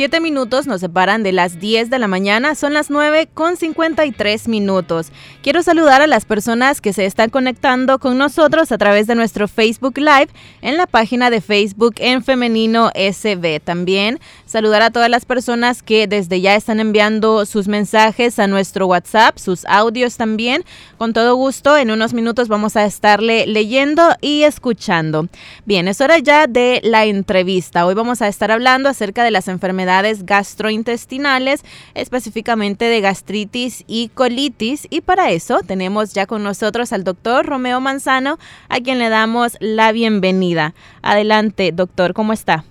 Siete 0.00 0.20
minutos 0.20 0.66
nos 0.66 0.80
separan 0.80 1.22
de 1.22 1.30
las 1.30 1.60
10 1.60 1.90
de 1.90 1.98
la 1.98 2.08
mañana, 2.08 2.54
son 2.54 2.72
las 2.72 2.88
9 2.88 3.28
con 3.34 3.58
53 3.58 4.48
minutos. 4.48 5.12
Quiero 5.42 5.62
saludar 5.62 6.00
a 6.00 6.06
las 6.06 6.24
personas 6.24 6.80
que 6.80 6.94
se 6.94 7.04
están 7.04 7.28
conectando 7.28 7.98
con 7.98 8.16
nosotros 8.16 8.72
a 8.72 8.78
través 8.78 9.06
de 9.06 9.14
nuestro 9.14 9.46
Facebook 9.46 9.98
Live 9.98 10.28
en 10.62 10.78
la 10.78 10.86
página 10.86 11.28
de 11.28 11.42
Facebook 11.42 11.96
en 11.98 12.24
Femenino 12.24 12.90
SB. 12.94 13.60
También 13.62 14.20
saludar 14.46 14.80
a 14.80 14.90
todas 14.90 15.10
las 15.10 15.26
personas 15.26 15.82
que 15.82 16.06
desde 16.06 16.40
ya 16.40 16.54
están 16.54 16.80
enviando 16.80 17.44
sus 17.44 17.68
mensajes 17.68 18.38
a 18.38 18.46
nuestro 18.46 18.86
WhatsApp, 18.86 19.36
sus 19.36 19.66
audios 19.66 20.16
también. 20.16 20.64
Con 20.96 21.12
todo 21.12 21.34
gusto, 21.34 21.76
en 21.76 21.90
unos 21.90 22.14
minutos 22.14 22.48
vamos 22.48 22.74
a 22.74 22.86
estarle 22.86 23.46
leyendo 23.46 24.14
y 24.22 24.44
escuchando. 24.44 25.28
Bien, 25.66 25.88
es 25.88 26.00
hora 26.00 26.16
ya 26.16 26.46
de 26.46 26.80
la 26.84 27.04
entrevista. 27.04 27.84
Hoy 27.84 27.92
vamos 27.92 28.22
a 28.22 28.28
estar 28.28 28.50
hablando 28.50 28.88
acerca 28.88 29.24
de 29.24 29.30
las 29.30 29.46
enfermedades 29.46 29.89
gastrointestinales, 30.24 31.62
específicamente 31.94 32.84
de 32.86 33.00
gastritis 33.00 33.84
y 33.86 34.08
colitis. 34.08 34.86
Y 34.90 35.00
para 35.00 35.30
eso 35.30 35.60
tenemos 35.66 36.12
ya 36.12 36.26
con 36.26 36.42
nosotros 36.42 36.92
al 36.92 37.04
doctor 37.04 37.46
Romeo 37.46 37.80
Manzano, 37.80 38.38
a 38.68 38.80
quien 38.80 38.98
le 38.98 39.08
damos 39.08 39.56
la 39.60 39.92
bienvenida. 39.92 40.74
Adelante, 41.02 41.72
doctor, 41.72 42.14
¿cómo 42.14 42.32
está? 42.32 42.64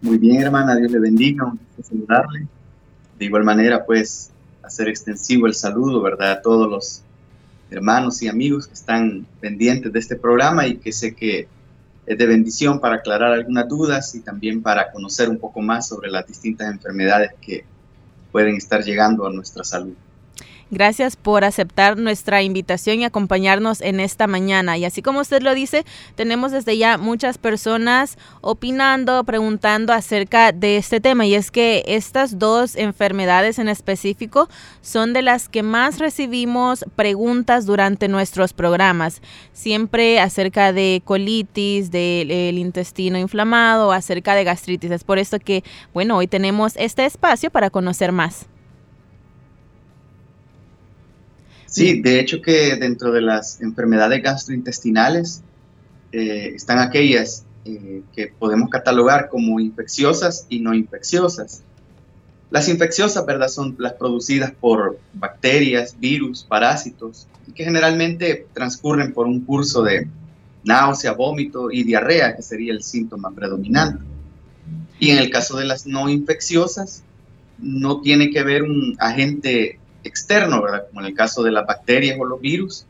Muy 0.00 0.18
bien, 0.18 0.40
hermana, 0.40 0.76
Dios 0.76 0.92
le 0.92 1.00
bendiga, 1.00 1.46
un 1.46 1.58
saludarle. 1.82 2.46
De 3.18 3.24
igual 3.24 3.44
manera, 3.44 3.84
pues, 3.84 4.30
hacer 4.62 4.88
extensivo 4.88 5.46
el 5.46 5.54
saludo, 5.54 6.02
¿verdad? 6.02 6.32
A 6.32 6.42
todos 6.42 6.70
los 6.70 7.02
hermanos 7.70 8.22
y 8.22 8.28
amigos 8.28 8.66
que 8.66 8.74
están 8.74 9.26
pendientes 9.40 9.92
de 9.92 9.98
este 9.98 10.16
programa 10.16 10.66
y 10.66 10.76
que 10.76 10.92
sé 10.92 11.14
que 11.14 11.48
de 12.06 12.26
bendición 12.26 12.78
para 12.78 12.96
aclarar 12.96 13.32
algunas 13.32 13.68
dudas 13.68 14.14
y 14.14 14.20
también 14.20 14.62
para 14.62 14.92
conocer 14.92 15.28
un 15.28 15.38
poco 15.38 15.60
más 15.60 15.88
sobre 15.88 16.10
las 16.10 16.26
distintas 16.26 16.70
enfermedades 16.70 17.32
que 17.40 17.64
pueden 18.30 18.56
estar 18.56 18.84
llegando 18.84 19.26
a 19.26 19.32
nuestra 19.32 19.64
salud. 19.64 19.94
Gracias 20.72 21.14
por 21.14 21.44
aceptar 21.44 21.96
nuestra 21.96 22.42
invitación 22.42 22.98
y 22.98 23.04
acompañarnos 23.04 23.80
en 23.80 24.00
esta 24.00 24.26
mañana. 24.26 24.76
Y 24.76 24.84
así 24.84 25.00
como 25.00 25.20
usted 25.20 25.40
lo 25.40 25.54
dice, 25.54 25.84
tenemos 26.16 26.50
desde 26.50 26.76
ya 26.76 26.98
muchas 26.98 27.38
personas 27.38 28.18
opinando, 28.40 29.22
preguntando 29.22 29.92
acerca 29.92 30.50
de 30.50 30.76
este 30.76 31.00
tema. 31.00 31.24
Y 31.24 31.36
es 31.36 31.52
que 31.52 31.84
estas 31.86 32.40
dos 32.40 32.74
enfermedades 32.74 33.60
en 33.60 33.68
específico 33.68 34.48
son 34.80 35.12
de 35.12 35.22
las 35.22 35.48
que 35.48 35.62
más 35.62 36.00
recibimos 36.00 36.84
preguntas 36.96 37.64
durante 37.64 38.08
nuestros 38.08 38.52
programas. 38.52 39.22
Siempre 39.52 40.18
acerca 40.18 40.72
de 40.72 41.00
colitis, 41.04 41.92
del 41.92 42.58
intestino 42.58 43.18
inflamado, 43.18 43.92
acerca 43.92 44.34
de 44.34 44.42
gastritis. 44.42 44.90
Es 44.90 45.04
por 45.04 45.20
esto 45.20 45.38
que, 45.38 45.62
bueno, 45.94 46.16
hoy 46.16 46.26
tenemos 46.26 46.72
este 46.74 47.06
espacio 47.06 47.52
para 47.52 47.70
conocer 47.70 48.10
más. 48.10 48.46
Sí, 51.76 52.00
de 52.00 52.18
hecho 52.20 52.40
que 52.40 52.74
dentro 52.76 53.12
de 53.12 53.20
las 53.20 53.60
enfermedades 53.60 54.22
gastrointestinales 54.22 55.42
eh, 56.10 56.52
están 56.54 56.78
aquellas 56.78 57.44
eh, 57.66 58.00
que 58.14 58.28
podemos 58.28 58.70
catalogar 58.70 59.28
como 59.28 59.60
infecciosas 59.60 60.46
y 60.48 60.60
no 60.60 60.72
infecciosas. 60.72 61.64
Las 62.48 62.70
infecciosas, 62.70 63.26
¿verdad? 63.26 63.48
Son 63.48 63.76
las 63.78 63.92
producidas 63.92 64.52
por 64.58 64.98
bacterias, 65.12 66.00
virus, 66.00 66.44
parásitos, 66.44 67.26
que 67.54 67.64
generalmente 67.64 68.46
transcurren 68.54 69.12
por 69.12 69.26
un 69.26 69.44
curso 69.44 69.82
de 69.82 70.08
náusea, 70.64 71.12
vómito 71.12 71.70
y 71.70 71.84
diarrea, 71.84 72.34
que 72.34 72.40
sería 72.40 72.72
el 72.72 72.82
síntoma 72.82 73.34
predominante. 73.34 74.02
Y 74.98 75.10
en 75.10 75.18
el 75.18 75.28
caso 75.28 75.58
de 75.58 75.66
las 75.66 75.86
no 75.86 76.08
infecciosas, 76.08 77.02
no 77.58 78.00
tiene 78.00 78.30
que 78.30 78.42
ver 78.42 78.62
un 78.62 78.96
agente 78.98 79.78
externo, 80.06 80.62
¿verdad? 80.62 80.86
Como 80.88 81.00
en 81.00 81.06
el 81.06 81.14
caso 81.14 81.42
de 81.42 81.52
las 81.52 81.66
bacterias 81.66 82.16
o 82.18 82.24
los 82.24 82.40
virus, 82.40 82.86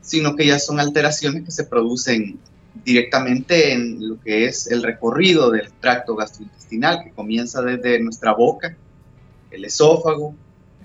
sino 0.00 0.36
que 0.36 0.46
ya 0.46 0.58
son 0.58 0.80
alteraciones 0.80 1.44
que 1.44 1.50
se 1.50 1.64
producen 1.64 2.38
directamente 2.84 3.72
en 3.72 4.08
lo 4.08 4.20
que 4.20 4.46
es 4.46 4.66
el 4.66 4.82
recorrido 4.82 5.50
del 5.50 5.72
tracto 5.72 6.14
gastrointestinal, 6.14 7.02
que 7.02 7.10
comienza 7.10 7.62
desde 7.62 8.00
nuestra 8.00 8.32
boca, 8.32 8.76
el 9.50 9.64
esófago, 9.64 10.34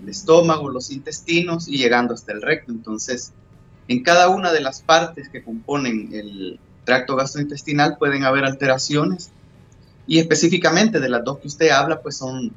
el 0.01 0.09
estómago, 0.09 0.69
los 0.69 0.91
intestinos 0.91 1.67
y 1.67 1.77
llegando 1.77 2.13
hasta 2.13 2.31
el 2.31 2.41
recto. 2.41 2.71
Entonces, 2.71 3.33
en 3.87 4.03
cada 4.03 4.29
una 4.29 4.51
de 4.51 4.61
las 4.61 4.81
partes 4.81 5.29
que 5.29 5.43
componen 5.43 6.09
el 6.13 6.59
tracto 6.85 7.15
gastrointestinal 7.15 7.97
pueden 7.97 8.23
haber 8.23 8.45
alteraciones 8.45 9.31
y 10.07 10.19
específicamente 10.19 10.99
de 10.99 11.09
las 11.09 11.23
dos 11.23 11.39
que 11.39 11.47
usted 11.47 11.69
habla, 11.69 12.01
pues 12.01 12.17
son 12.17 12.51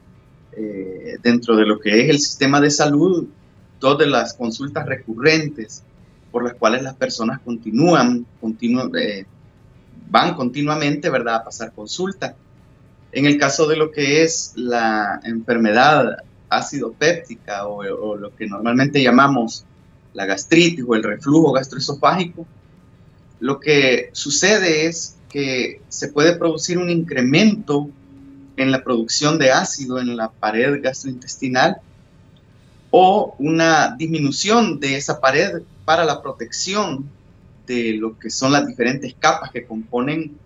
eh, 0.56 1.16
dentro 1.22 1.56
de 1.56 1.66
lo 1.66 1.78
que 1.78 2.02
es 2.02 2.10
el 2.10 2.18
sistema 2.18 2.60
de 2.60 2.70
salud, 2.70 3.26
todas 3.78 4.08
las 4.08 4.34
consultas 4.34 4.86
recurrentes 4.86 5.82
por 6.30 6.44
las 6.44 6.54
cuales 6.54 6.82
las 6.82 6.94
personas 6.94 7.40
continúan, 7.44 8.26
eh, 8.98 9.24
van 10.10 10.34
continuamente, 10.34 11.10
¿verdad?, 11.10 11.36
a 11.36 11.44
pasar 11.44 11.72
consulta. 11.72 12.34
En 13.12 13.26
el 13.26 13.38
caso 13.38 13.68
de 13.68 13.76
lo 13.76 13.90
que 13.92 14.22
es 14.22 14.52
la 14.56 15.20
enfermedad 15.24 16.24
ácido 16.48 16.92
péptica 16.92 17.66
o, 17.66 17.78
o 17.78 18.16
lo 18.16 18.34
que 18.34 18.46
normalmente 18.46 19.02
llamamos 19.02 19.64
la 20.12 20.26
gastritis 20.26 20.84
o 20.86 20.94
el 20.94 21.02
reflujo 21.02 21.52
gastroesofágico, 21.52 22.46
lo 23.40 23.60
que 23.60 24.10
sucede 24.12 24.86
es 24.86 25.16
que 25.28 25.80
se 25.88 26.08
puede 26.08 26.36
producir 26.36 26.78
un 26.78 26.90
incremento 26.90 27.90
en 28.56 28.70
la 28.70 28.82
producción 28.82 29.38
de 29.38 29.50
ácido 29.50 29.98
en 29.98 30.16
la 30.16 30.30
pared 30.30 30.80
gastrointestinal 30.82 31.78
o 32.90 33.34
una 33.38 33.94
disminución 33.96 34.78
de 34.78 34.96
esa 34.96 35.20
pared 35.20 35.62
para 35.84 36.04
la 36.04 36.22
protección 36.22 37.08
de 37.66 37.94
lo 37.94 38.18
que 38.18 38.30
son 38.30 38.52
las 38.52 38.66
diferentes 38.66 39.14
capas 39.18 39.50
que 39.50 39.66
componen 39.66 40.38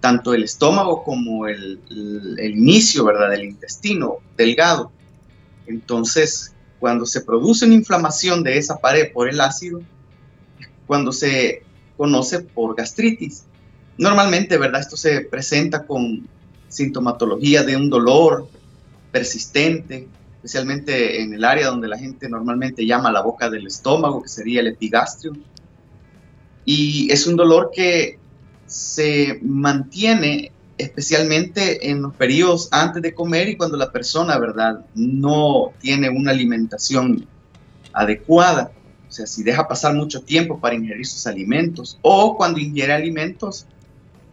tanto 0.00 0.32
el 0.32 0.44
estómago 0.44 1.04
como 1.04 1.46
el, 1.46 1.78
el, 1.90 2.56
inicio 2.56 3.04
¿verdad? 3.04 3.30
del 3.30 3.44
intestino 3.44 4.16
delgado. 4.36 4.90
Entonces, 5.66 6.54
cuando 6.78 7.04
se 7.04 7.20
produce 7.20 7.66
una 7.66 7.74
inflamación 7.74 8.42
de 8.42 8.56
esa 8.56 8.78
pared 8.78 9.12
por 9.12 9.28
el 9.28 9.38
ácido, 9.38 9.82
cuando 10.86 11.12
se 11.12 11.62
conoce 11.98 12.40
por 12.40 12.74
gastritis. 12.74 13.44
Normalmente, 13.98 14.56
¿verdad? 14.56 14.80
Esto 14.80 14.96
se 14.96 15.20
presenta 15.20 15.86
con 15.86 16.26
sintomatología 16.70 17.62
de 17.64 17.76
un 17.76 17.90
dolor 17.90 18.48
persistente, 19.12 20.08
especialmente 20.36 21.20
en 21.20 21.34
el 21.34 21.44
área 21.44 21.66
donde 21.66 21.88
la 21.88 21.98
gente 21.98 22.28
normalmente 22.28 22.86
llama 22.86 23.12
la 23.12 23.20
boca 23.20 23.50
del 23.50 23.66
estómago, 23.66 24.22
que 24.22 24.28
sería 24.28 24.60
el 24.60 24.68
epigastrio. 24.68 25.32
Y 26.64 27.10
es 27.10 27.26
un 27.26 27.36
dolor 27.36 27.70
que 27.74 28.18
se 28.66 29.38
mantiene 29.42 30.52
especialmente 30.78 31.90
en 31.90 32.00
los 32.02 32.14
periodos 32.14 32.68
antes 32.70 33.02
de 33.02 33.12
comer 33.12 33.48
y 33.48 33.56
cuando 33.56 33.76
la 33.76 33.92
persona, 33.92 34.38
¿verdad?, 34.38 34.86
no 34.94 35.72
tiene 35.80 36.08
una 36.08 36.30
alimentación 36.30 37.26
adecuada. 37.92 38.72
O 39.08 39.12
sea, 39.12 39.26
si 39.26 39.42
deja 39.42 39.66
pasar 39.66 39.94
mucho 39.94 40.22
tiempo 40.22 40.58
para 40.58 40.76
ingerir 40.76 41.04
sus 41.04 41.26
alimentos 41.26 41.98
o 42.00 42.36
cuando 42.36 42.60
ingiere 42.60 42.92
alimentos 42.92 43.66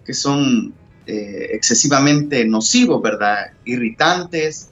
que 0.05 0.13
son 0.13 0.73
eh, 1.09 1.51
excesivamente 1.53 2.43
nocivos, 2.43 3.01
¿verdad? 3.01 3.51
Irritantes, 3.63 4.71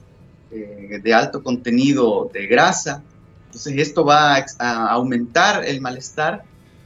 eh, 0.50 1.00
de 1.02 1.14
alto 1.14 1.42
contenido 1.42 2.30
de 2.30 2.46
grasa. 2.46 3.02
Entonces 3.46 3.72
esto 3.78 4.04
va 4.04 4.44
a, 4.58 4.86
aumentar 4.88 5.64
el 5.64 5.80
malestar 5.80 6.42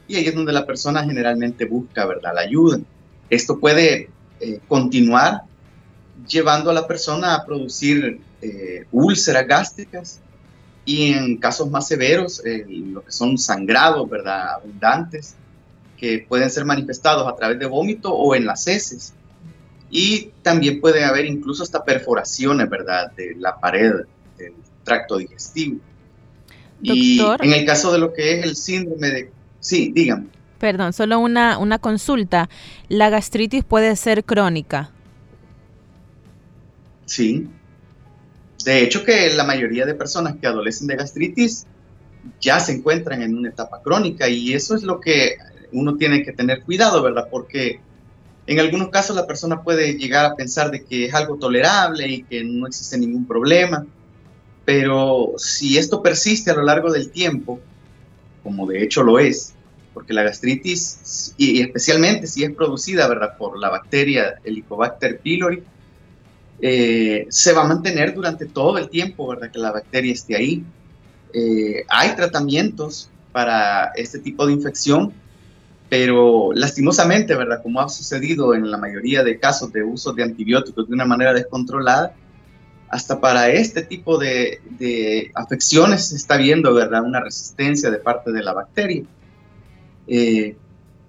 y 0.07 0.15
ahí 0.15 0.25
es 0.25 0.35
donde 0.35 0.53
la 0.53 0.65
persona 0.65 1.03
generalmente 1.03 1.65
busca, 1.65 2.05
¿verdad? 2.05 2.31
La 2.33 2.41
ayuda. 2.41 2.79
Esto 3.29 3.59
puede 3.59 4.09
eh, 4.39 4.61
continuar 4.69 5.41
llevando 6.25 6.69
a 6.69 6.73
la 6.73 6.87
persona 6.87 7.35
a 7.35 7.45
producir 7.45 8.21
úlceras 8.91 9.45
gástricas 9.45 10.19
y 10.85 11.11
en 11.11 11.37
casos 11.37 11.69
más 11.69 11.87
severos, 11.87 12.41
lo 12.67 13.03
que 13.03 13.11
son 13.11 13.37
sangrados, 13.37 14.09
¿verdad? 14.09 14.53
Abundantes, 14.55 15.35
que 15.97 16.25
pueden 16.27 16.49
ser 16.49 16.65
manifestados 16.65 17.31
a 17.31 17.35
través 17.35 17.59
de 17.59 17.65
vómito 17.65 18.11
o 18.13 18.33
en 18.33 18.45
las 18.45 18.65
heces. 18.67 19.13
Y 19.91 20.31
también 20.41 20.79
puede 20.79 21.03
haber 21.03 21.25
incluso 21.25 21.63
hasta 21.63 21.83
perforaciones, 21.83 22.69
¿verdad?, 22.69 23.11
de 23.11 23.35
la 23.37 23.59
pared 23.59 23.91
del 24.37 24.53
tracto 24.83 25.17
digestivo. 25.17 25.79
Y 26.81 27.19
en 27.19 27.53
el 27.53 27.65
caso 27.65 27.91
de 27.91 27.99
lo 27.99 28.13
que 28.13 28.39
es 28.39 28.45
el 28.45 28.55
síndrome 28.55 29.09
de... 29.09 29.31
Sí, 29.59 29.91
dígame. 29.93 30.27
Perdón, 30.57 30.93
solo 30.93 31.19
una, 31.19 31.57
una 31.57 31.77
consulta. 31.77 32.49
¿La 32.87 33.09
gastritis 33.09 33.63
puede 33.63 33.95
ser 33.95 34.23
crónica? 34.23 34.91
Sí. 37.05 37.47
De 38.63 38.81
hecho, 38.81 39.03
que 39.03 39.33
la 39.33 39.43
mayoría 39.43 39.85
de 39.85 39.93
personas 39.93 40.35
que 40.39 40.47
adolecen 40.47 40.87
de 40.87 40.95
gastritis 40.95 41.67
ya 42.39 42.59
se 42.59 42.73
encuentran 42.73 43.21
en 43.21 43.37
una 43.37 43.49
etapa 43.49 43.81
crónica 43.81 44.29
y 44.29 44.53
eso 44.53 44.75
es 44.75 44.83
lo 44.83 44.99
que 44.99 45.35
uno 45.71 45.97
tiene 45.97 46.23
que 46.23 46.31
tener 46.31 46.61
cuidado, 46.63 47.01
¿verdad? 47.01 47.27
Porque 47.29 47.79
en 48.51 48.59
algunos 48.59 48.89
casos 48.89 49.15
la 49.15 49.27
persona 49.27 49.61
puede 49.61 49.93
llegar 49.93 50.25
a 50.25 50.35
pensar 50.35 50.71
de 50.71 50.83
que 50.83 51.05
es 51.05 51.13
algo 51.13 51.37
tolerable 51.37 52.07
y 52.07 52.23
que 52.23 52.43
no 52.43 52.67
existe 52.67 52.97
ningún 52.97 53.25
problema, 53.25 53.85
pero 54.65 55.33
si 55.37 55.77
esto 55.77 56.01
persiste 56.01 56.51
a 56.51 56.55
lo 56.55 56.63
largo 56.63 56.91
del 56.91 57.11
tiempo, 57.11 57.59
como 58.43 58.67
de 58.67 58.83
hecho 58.83 59.03
lo 59.03 59.19
es, 59.19 59.53
porque 59.93 60.13
la 60.13 60.23
gastritis, 60.23 61.33
y 61.37 61.61
especialmente 61.61 62.27
si 62.27 62.43
es 62.43 62.53
producida, 62.53 63.07
¿verdad?, 63.07 63.37
por 63.37 63.57
la 63.59 63.69
bacteria 63.69 64.35
Helicobacter 64.43 65.19
pylori, 65.19 65.63
eh, 66.61 67.25
se 67.29 67.53
va 67.53 67.63
a 67.63 67.67
mantener 67.67 68.13
durante 68.13 68.45
todo 68.45 68.77
el 68.77 68.89
tiempo, 68.89 69.27
¿verdad?, 69.27 69.51
que 69.51 69.59
la 69.59 69.71
bacteria 69.71 70.13
esté 70.13 70.35
ahí. 70.35 70.63
Eh, 71.33 71.83
hay 71.89 72.15
tratamientos 72.15 73.09
para 73.31 73.91
este 73.95 74.19
tipo 74.19 74.45
de 74.45 74.53
infección, 74.53 75.13
pero 75.91 76.51
lastimosamente, 76.53 77.35
¿verdad?, 77.35 77.61
como 77.61 77.81
ha 77.81 77.89
sucedido 77.89 78.55
en 78.55 78.71
la 78.71 78.77
mayoría 78.77 79.25
de 79.25 79.37
casos 79.37 79.73
de 79.73 79.83
uso 79.83 80.13
de 80.13 80.23
antibióticos 80.23 80.87
de 80.87 80.93
una 80.93 81.03
manera 81.03 81.33
descontrolada, 81.33 82.13
hasta 82.87 83.19
para 83.19 83.49
este 83.49 83.81
tipo 83.81 84.17
de, 84.17 84.61
de 84.79 85.33
afecciones 85.35 86.07
se 86.07 86.15
está 86.15 86.37
viendo, 86.37 86.73
¿verdad?, 86.73 87.03
una 87.03 87.19
resistencia 87.19 87.91
de 87.91 87.97
parte 87.97 88.31
de 88.31 88.41
la 88.41 88.53
bacteria. 88.53 89.03
Eh, 90.07 90.55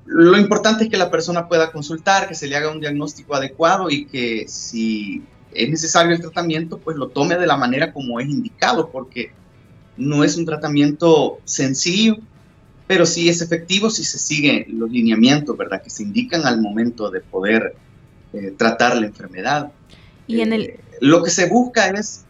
lo 0.04 0.36
importante 0.36 0.82
es 0.82 0.90
que 0.90 0.96
la 0.96 1.12
persona 1.12 1.46
pueda 1.46 1.70
consultar, 1.70 2.26
que 2.26 2.34
se 2.34 2.48
le 2.48 2.56
haga 2.56 2.72
un 2.72 2.80
diagnóstico 2.80 3.36
adecuado 3.36 3.88
y 3.88 4.06
que 4.06 4.46
si 4.48 5.22
es 5.54 5.70
necesario 5.70 6.10
el 6.10 6.20
tratamiento, 6.20 6.78
pues 6.78 6.96
lo 6.96 7.06
tome 7.06 7.38
de 7.38 7.46
la 7.46 7.56
manera 7.56 7.92
como 7.92 8.18
es 8.18 8.28
indicado, 8.28 8.90
porque 8.90 9.30
no 9.96 10.24
es 10.24 10.36
un 10.36 10.44
tratamiento 10.44 11.38
sencillo, 11.44 12.16
pero 12.86 13.06
sí 13.06 13.28
es 13.28 13.40
efectivo 13.40 13.90
si 13.90 14.04
se 14.04 14.18
siguen 14.18 14.66
los 14.68 14.90
lineamientos, 14.90 15.56
¿verdad? 15.56 15.82
Que 15.82 15.90
se 15.90 16.02
indican 16.02 16.44
al 16.46 16.60
momento 16.60 17.10
de 17.10 17.20
poder 17.20 17.74
eh, 18.32 18.52
tratar 18.56 18.96
la 18.96 19.06
enfermedad. 19.06 19.72
Y 20.26 20.40
en 20.40 20.52
el... 20.52 20.62
Eh, 20.62 20.80
lo 21.00 21.22
que 21.22 21.30
se 21.30 21.48
busca 21.48 21.88
es 21.88 22.24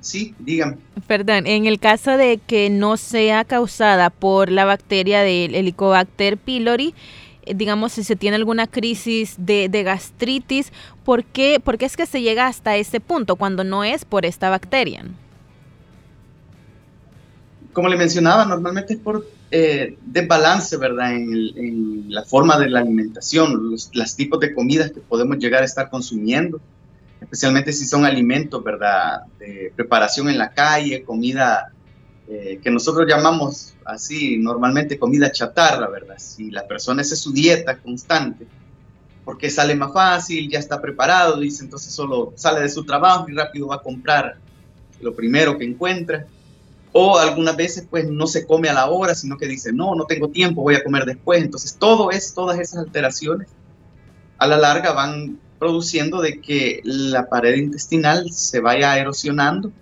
Sí, 0.00 0.34
dígame. 0.38 0.76
Perdón, 1.06 1.46
en 1.46 1.66
el 1.66 1.80
caso 1.80 2.16
de 2.16 2.38
que 2.38 2.70
no 2.70 2.96
sea 2.96 3.44
causada 3.44 4.10
por 4.10 4.50
la 4.50 4.64
bacteria 4.64 5.22
del 5.22 5.54
Helicobacter 5.54 6.38
pylori, 6.38 6.94
eh, 7.42 7.54
digamos, 7.54 7.92
si 7.92 8.04
se 8.04 8.14
tiene 8.14 8.36
alguna 8.36 8.66
crisis 8.66 9.34
de, 9.38 9.68
gastritis, 9.68 10.72
¿por 11.04 11.24
qué, 11.24 11.60
¿por 11.62 11.78
qué, 11.78 11.86
es 11.86 11.96
que 11.96 12.06
se 12.06 12.22
llega 12.22 12.46
hasta 12.46 12.76
ese 12.76 13.00
punto 13.00 13.36
cuando 13.36 13.64
no 13.64 13.82
es 13.82 14.04
por 14.04 14.24
esta 14.24 14.50
bacteria? 14.50 15.04
Como 17.72 17.88
le 17.88 17.96
mencionaba, 17.96 18.44
normalmente 18.44 18.94
es 18.94 19.00
por 19.00 19.26
eh, 19.50 19.96
desbalance, 20.04 20.76
¿verdad? 20.76 21.14
En, 21.14 22.10
la 22.12 22.24
forma 22.24 22.58
de 22.58 22.70
la 22.70 22.80
alimentación, 22.80 23.70
los 23.70 24.16
tipos 24.16 24.40
de 24.40 24.54
comidas 24.54 24.90
que 24.92 25.00
podemos 25.00 25.38
llegar 25.38 25.62
a 25.62 25.66
estar 25.66 25.90
consumiendo 25.90 26.60
especialmente 27.20 27.72
si 27.72 27.86
son 27.86 28.04
alimentos, 28.04 28.62
¿verdad? 28.62 29.22
De 29.38 29.72
preparación 29.74 30.28
en 30.28 30.38
la 30.38 30.50
calle, 30.50 31.02
comida 31.02 31.72
eh, 32.28 32.60
que 32.62 32.70
nosotros 32.70 33.06
llamamos 33.08 33.74
así 33.84 34.38
normalmente 34.38 34.98
comida 34.98 35.32
chatarra, 35.32 35.88
¿verdad? 35.88 36.16
Si 36.18 36.50
la 36.50 36.66
persona 36.66 37.02
es 37.02 37.18
su 37.18 37.32
dieta 37.32 37.78
constante, 37.78 38.46
porque 39.24 39.50
sale 39.50 39.74
más 39.74 39.92
fácil, 39.92 40.48
ya 40.48 40.58
está 40.58 40.80
preparado, 40.80 41.38
dice, 41.38 41.64
entonces 41.64 41.92
solo 41.92 42.32
sale 42.36 42.60
de 42.60 42.68
su 42.68 42.84
trabajo 42.84 43.28
y 43.28 43.34
rápido 43.34 43.68
va 43.68 43.76
a 43.76 43.82
comprar 43.82 44.36
lo 45.00 45.14
primero 45.14 45.58
que 45.58 45.64
encuentra. 45.64 46.26
O 46.92 47.18
algunas 47.18 47.56
veces 47.56 47.86
pues 47.88 48.08
no 48.08 48.26
se 48.26 48.46
come 48.46 48.68
a 48.68 48.72
la 48.72 48.90
hora, 48.90 49.14
sino 49.14 49.36
que 49.36 49.46
dice, 49.46 49.72
no, 49.72 49.94
no 49.94 50.04
tengo 50.04 50.28
tiempo, 50.28 50.62
voy 50.62 50.74
a 50.74 50.84
comer 50.84 51.04
después. 51.04 51.42
Entonces 51.42 51.76
todo 51.78 52.10
es, 52.10 52.34
todas 52.34 52.58
esas 52.58 52.80
alteraciones 52.80 53.48
a 54.38 54.46
la 54.46 54.56
larga 54.56 54.92
van 54.92 55.38
produciendo 55.58 56.20
de 56.20 56.40
que 56.40 56.80
la 56.84 57.28
pared 57.28 57.56
intestinal 57.56 58.30
se 58.32 58.60
vaya 58.60 58.96
erosionando 58.96 59.72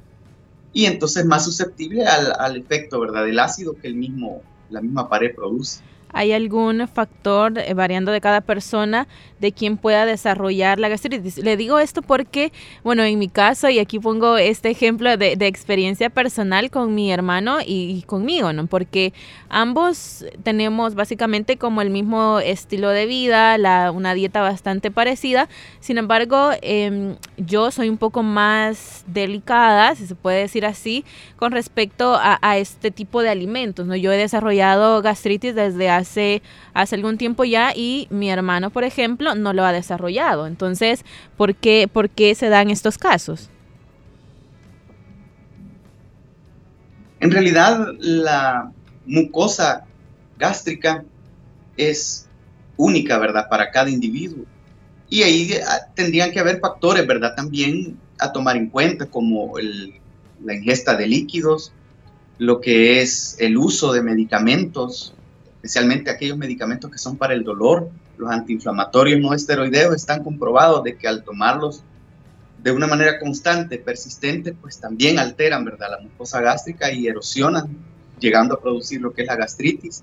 y 0.72 0.86
entonces 0.86 1.24
más 1.24 1.44
susceptible 1.44 2.06
al, 2.06 2.32
al 2.38 2.56
efecto 2.56 3.00
¿verdad? 3.00 3.24
del 3.24 3.38
ácido 3.38 3.74
que 3.74 3.86
el 3.86 3.94
mismo, 3.94 4.42
la 4.70 4.80
misma 4.80 5.08
pared 5.08 5.34
produce. 5.34 5.80
¿Hay 6.16 6.32
algún 6.32 6.88
factor 6.88 7.58
eh, 7.58 7.74
variando 7.74 8.10
de 8.10 8.22
cada 8.22 8.40
persona 8.40 9.06
de 9.38 9.52
quien 9.52 9.76
pueda 9.76 10.06
desarrollar 10.06 10.78
la 10.78 10.88
gastritis? 10.88 11.36
Le 11.36 11.58
digo 11.58 11.78
esto 11.78 12.00
porque, 12.00 12.54
bueno, 12.82 13.02
en 13.02 13.18
mi 13.18 13.28
caso, 13.28 13.68
y 13.68 13.80
aquí 13.80 13.98
pongo 13.98 14.38
este 14.38 14.70
ejemplo 14.70 15.18
de, 15.18 15.36
experiencia 15.46 16.08
personal 16.08 16.70
con 16.70 16.94
mi 16.94 17.12
hermano 17.12 17.58
y, 17.64 18.02
conmigo, 18.06 18.54
¿no? 18.54 18.66
Porque 18.66 19.12
ambos 19.50 20.24
tenemos 20.42 20.94
básicamente 20.94 21.58
como 21.58 21.82
el 21.82 21.90
mismo 21.90 22.40
estilo 22.40 22.88
de 22.88 23.04
vida, 23.04 23.58
la, 23.58 23.90
una 23.90 24.14
dieta 24.14 24.40
bastante 24.40 24.90
parecida. 24.90 25.50
Sin 25.80 25.98
embargo, 25.98 26.52
em, 26.62 27.16
yo 27.36 27.70
soy 27.70 27.90
un 27.90 27.98
poco 27.98 28.22
más 28.22 29.04
delicada, 29.06 29.94
si 29.94 30.06
se 30.06 30.14
puede 30.14 30.38
decir 30.38 30.64
así, 30.64 31.04
con 31.36 31.52
respecto 31.52 32.14
a, 32.14 32.38
a 32.40 32.56
este 32.56 32.90
tipo 32.90 33.20
de 33.20 33.28
alimentos, 33.28 33.86
¿no? 33.86 33.94
Yo 33.96 34.10
he 34.12 34.16
desarrollado 34.16 35.02
gastritis 35.02 35.54
desde 35.54 35.90
hace 35.90 36.05
hace, 36.06 36.42
hace 36.72 36.94
algún 36.94 37.18
tiempo 37.18 37.44
ya 37.44 37.72
y 37.74 38.06
mi 38.10 38.30
hermano, 38.30 38.70
por 38.70 38.84
ejemplo, 38.84 39.34
no 39.34 39.52
lo 39.52 39.64
ha 39.64 39.72
desarrollado. 39.72 40.46
Entonces, 40.46 41.04
¿por 41.36 41.54
qué, 41.54 41.88
por 41.92 42.08
qué 42.08 42.34
se 42.34 42.48
dan 42.48 42.70
estos 42.70 42.96
casos? 42.96 43.50
En 47.20 47.30
realidad, 47.30 47.88
la 47.98 48.70
mucosa 49.04 49.84
gástrica 50.38 51.04
es 51.76 52.28
única, 52.76 53.18
¿verdad?, 53.18 53.48
para 53.50 53.70
cada 53.70 53.90
individuo. 53.90 54.44
Y 55.08 55.22
ahí 55.22 55.50
ah, 55.66 55.92
tendrían 55.94 56.30
que 56.30 56.40
haber 56.40 56.60
factores, 56.60 57.06
¿verdad?, 57.06 57.34
también 57.34 57.98
a 58.18 58.32
tomar 58.32 58.56
en 58.56 58.70
cuenta, 58.70 59.06
como 59.06 59.54
la 59.58 60.54
ingesta 60.54 60.96
de 60.96 61.06
líquidos, 61.06 61.72
lo 62.38 62.60
que 62.60 63.00
es 63.00 63.36
el 63.40 63.56
uso 63.56 63.92
de 63.92 64.02
medicamentos, 64.02 65.14
especialmente 65.66 66.10
aquellos 66.10 66.38
medicamentos 66.38 66.90
que 66.90 66.98
son 66.98 67.16
para 67.16 67.34
el 67.34 67.42
dolor, 67.42 67.90
los 68.16 68.30
antiinflamatorios 68.30 69.20
no 69.20 69.34
esteroideos, 69.34 69.94
están 69.94 70.22
comprobados 70.22 70.82
de 70.84 70.96
que 70.96 71.08
al 71.08 71.22
tomarlos 71.22 71.82
de 72.62 72.70
una 72.70 72.86
manera 72.86 73.18
constante, 73.18 73.78
persistente, 73.78 74.52
pues 74.52 74.78
también 74.80 75.18
alteran, 75.18 75.64
¿verdad?, 75.64 75.88
la 75.90 76.00
mucosa 76.00 76.40
gástrica 76.40 76.90
y 76.90 77.06
erosionan, 77.06 77.76
llegando 78.18 78.54
a 78.54 78.60
producir 78.60 79.00
lo 79.00 79.12
que 79.12 79.22
es 79.22 79.28
la 79.28 79.36
gastritis. 79.36 80.02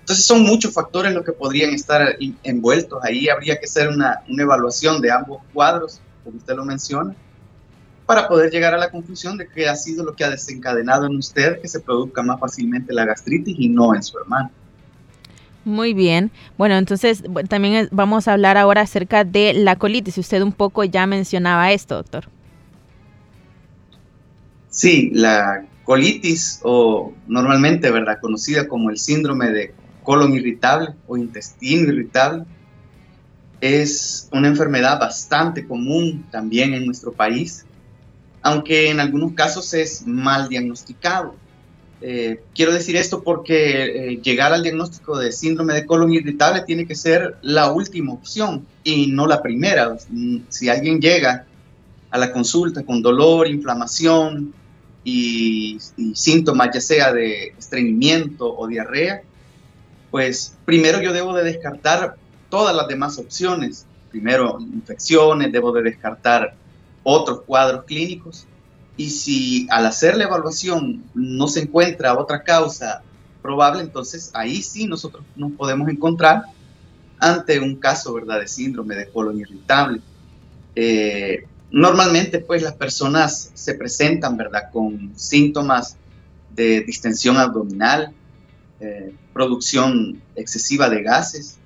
Entonces 0.00 0.24
son 0.24 0.42
muchos 0.42 0.72
factores 0.72 1.12
los 1.12 1.24
que 1.24 1.32
podrían 1.32 1.70
estar 1.72 2.16
envueltos. 2.42 3.02
Ahí 3.04 3.28
habría 3.28 3.58
que 3.58 3.66
hacer 3.66 3.88
una, 3.88 4.22
evaluación 4.26 5.00
de 5.00 5.10
ambos 5.10 5.42
cuadros, 5.52 6.00
como 6.22 6.38
usted 6.38 6.54
lo 6.54 6.64
menciona, 6.64 7.14
para 8.06 8.28
poder 8.28 8.50
llegar 8.50 8.74
a 8.74 8.78
la 8.78 8.90
conclusión 8.90 9.36
de 9.38 9.48
que 9.48 9.68
ha 9.68 9.76
sido 9.76 10.04
lo 10.04 10.14
que 10.14 10.24
ha 10.24 10.30
desencadenado 10.30 11.06
en 11.06 11.16
usted 11.16 11.60
que 11.60 11.68
se 11.68 11.80
produzca 11.80 12.22
más 12.22 12.38
fácilmente 12.38 12.92
la 12.92 13.04
gastritis 13.04 13.56
y 13.58 13.68
no 13.68 13.94
en 13.94 14.02
su 14.02 14.18
hermano. 14.18 14.50
Muy 15.64 15.94
bien. 15.94 16.30
Bueno, 16.58 16.76
entonces 16.76 17.22
también 17.48 17.88
vamos 17.90 18.28
a 18.28 18.34
hablar 18.34 18.58
ahora 18.58 18.82
acerca 18.82 19.24
de 19.24 19.54
la 19.54 19.76
colitis. 19.76 20.18
Usted 20.18 20.42
un 20.42 20.52
poco 20.52 20.84
ya 20.84 21.06
mencionaba 21.06 21.72
esto, 21.72 21.96
doctor. 21.96 22.28
Sí, 24.68 25.10
la 25.12 25.64
colitis 25.84 26.60
o 26.62 27.12
normalmente, 27.26 27.90
¿verdad? 27.90 28.18
Conocida 28.20 28.68
como 28.68 28.90
el 28.90 28.98
síndrome 28.98 29.50
de 29.50 29.74
colon 30.02 30.34
irritable 30.34 30.90
o 31.06 31.16
intestino 31.16 31.92
irritable, 31.92 32.44
es 33.60 34.28
una 34.32 34.48
enfermedad 34.48 34.98
bastante 35.00 35.66
común 35.66 36.26
también 36.30 36.74
en 36.74 36.84
nuestro 36.84 37.12
país, 37.12 37.64
aunque 38.42 38.90
en 38.90 39.00
algunos 39.00 39.32
casos 39.32 39.72
es 39.72 40.06
mal 40.06 40.48
diagnosticado. 40.48 41.34
Eh, 42.06 42.42
quiero 42.54 42.70
decir 42.74 42.96
esto 42.96 43.22
porque 43.22 43.84
eh, 44.12 44.20
llegar 44.22 44.52
al 44.52 44.62
diagnóstico 44.62 45.16
de 45.16 45.32
síndrome 45.32 45.72
de 45.72 45.86
colon 45.86 46.12
irritable 46.12 46.60
tiene 46.60 46.86
que 46.86 46.94
ser 46.94 47.38
la 47.40 47.72
última 47.72 48.12
opción 48.12 48.66
y 48.82 49.06
no 49.06 49.26
la 49.26 49.40
primera. 49.40 49.96
Si 50.50 50.68
alguien 50.68 51.00
llega 51.00 51.46
a 52.10 52.18
la 52.18 52.30
consulta 52.30 52.84
con 52.84 53.00
dolor, 53.00 53.48
inflamación 53.48 54.52
y, 55.02 55.78
síntomas 56.12 56.68
ya 56.74 56.80
sea 56.82 57.10
de 57.10 57.54
estreñimiento 57.58 58.54
o 58.54 58.66
diarrea, 58.66 59.22
pues 60.10 60.58
primero 60.66 61.00
yo 61.00 61.10
debo 61.10 61.32
de 61.32 61.44
descartar 61.44 62.16
todas 62.50 62.76
las 62.76 62.86
demás 62.86 63.16
opciones. 63.16 63.86
Primero 64.10 64.58
infecciones, 64.60 65.50
debo 65.50 65.72
de 65.72 65.80
descartar 65.80 66.54
otros 67.02 67.40
cuadros 67.46 67.84
clínicos 67.84 68.46
y 68.96 69.10
si 69.10 69.66
al 69.70 69.86
hacer 69.86 70.16
la 70.16 70.24
evaluación 70.24 71.02
no 71.14 71.48
se 71.48 71.60
encuentra 71.62 72.18
otra 72.18 72.42
causa 72.42 73.02
probable, 73.42 73.82
entonces 73.82 74.30
ahí 74.34 74.62
sí 74.62 74.86
nosotros 74.86 75.24
nos 75.36 75.52
podemos 75.52 75.88
encontrar 75.88 76.44
ante 77.18 77.58
un 77.60 77.76
caso, 77.76 78.14
¿verdad?, 78.14 78.40
de 78.40 78.48
síndrome 78.48 78.94
de 78.94 79.08
colon 79.08 79.40
irritable. 79.40 80.00
Eh, 80.76 81.44
normalmente, 81.70 82.38
pues, 82.38 82.62
las 82.62 82.74
personas 82.74 83.50
se 83.54 83.74
presentan, 83.74 84.36
¿verdad?, 84.36 84.70
con 84.72 85.12
síntomas 85.16 85.96
de 86.54 86.82
distensión 86.82 87.36
abdominal, 87.36 88.12
eh, 88.80 89.14
producción 89.32 90.20
excesiva 90.36 90.88
de 90.88 91.02
gases, 91.02 91.58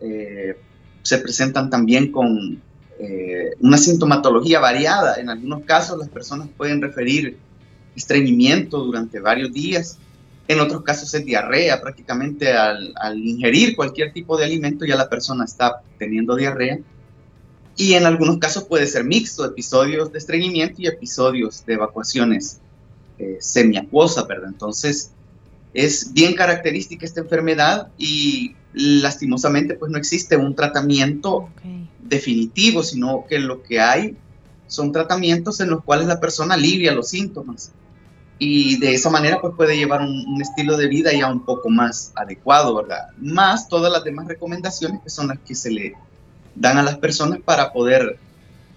eh, 0.00 0.56
se 1.02 1.18
presentan 1.18 1.70
también 1.70 2.10
con 2.10 2.62
una 3.60 3.78
sintomatología 3.78 4.60
variada. 4.60 5.16
En 5.16 5.30
algunos 5.30 5.64
casos 5.64 5.98
las 5.98 6.08
personas 6.08 6.48
pueden 6.56 6.82
referir 6.82 7.38
estreñimiento 7.96 8.78
durante 8.78 9.20
varios 9.20 9.52
días, 9.52 9.98
en 10.50 10.58
otros 10.58 10.82
casos 10.82 11.14
es 11.14 11.24
diarrea, 11.24 11.80
prácticamente 11.80 12.52
al, 12.52 12.92
ingerir 13.16 13.76
cualquier 13.76 14.12
tipo 14.12 14.36
de 14.36 14.46
alimento 14.46 14.84
ya 14.84 14.96
la 14.96 15.08
persona 15.08 15.44
está 15.44 15.80
teniendo 15.96 16.34
diarrea. 16.34 16.80
Y 17.76 17.94
en 17.94 18.04
algunos 18.04 18.38
casos 18.38 18.64
puede 18.64 18.88
ser 18.88 19.04
mixto, 19.04 19.44
episodios 19.44 20.10
de 20.10 20.18
estreñimiento 20.18 20.82
y 20.82 20.88
episodios 20.88 21.64
de 21.64 21.74
evacuaciones 21.74 22.58
eh, 23.18 23.36
semiacuosa, 23.38 24.24
¿verdad? 24.24 24.48
Entonces, 24.48 25.12
es 25.72 26.12
bien 26.12 26.34
característica 26.34 27.06
esta 27.06 27.20
enfermedad 27.20 27.86
y 27.96 28.56
lastimosamente 28.72 29.74
pues 29.74 29.92
no 29.92 29.98
existe 29.98 30.36
un 30.36 30.56
tratamiento 30.56 31.48
definitivo, 32.10 32.82
sino 32.82 33.24
que 33.26 33.38
lo 33.38 33.62
que 33.62 33.80
hay 33.80 34.16
son 34.66 34.92
tratamientos 34.92 35.60
en 35.60 35.70
los 35.70 35.82
cuales 35.82 36.06
la 36.06 36.20
persona 36.20 36.54
alivia 36.54 36.92
los 36.92 37.08
síntomas 37.08 37.72
y 38.38 38.78
de 38.78 38.94
esa 38.94 39.10
manera 39.10 39.40
pues 39.40 39.54
puede 39.54 39.76
llevar 39.76 40.00
un, 40.00 40.40
estilo 40.40 40.76
de 40.76 40.88
vida 40.88 41.12
ya 41.12 41.30
un 41.30 41.44
poco 41.44 41.68
más 41.68 42.12
adecuado, 42.16 42.74
¿verdad? 42.74 43.08
Más 43.18 43.68
todas 43.68 43.92
las 43.92 44.02
demás 44.02 44.26
recomendaciones 44.26 45.02
que 45.02 45.10
son 45.10 45.28
las 45.28 45.38
que 45.40 45.54
se 45.54 45.70
le 45.70 45.94
dan 46.54 46.78
a 46.78 46.82
las 46.82 46.98
personas 46.98 47.40
para 47.44 47.72
poder 47.72 48.18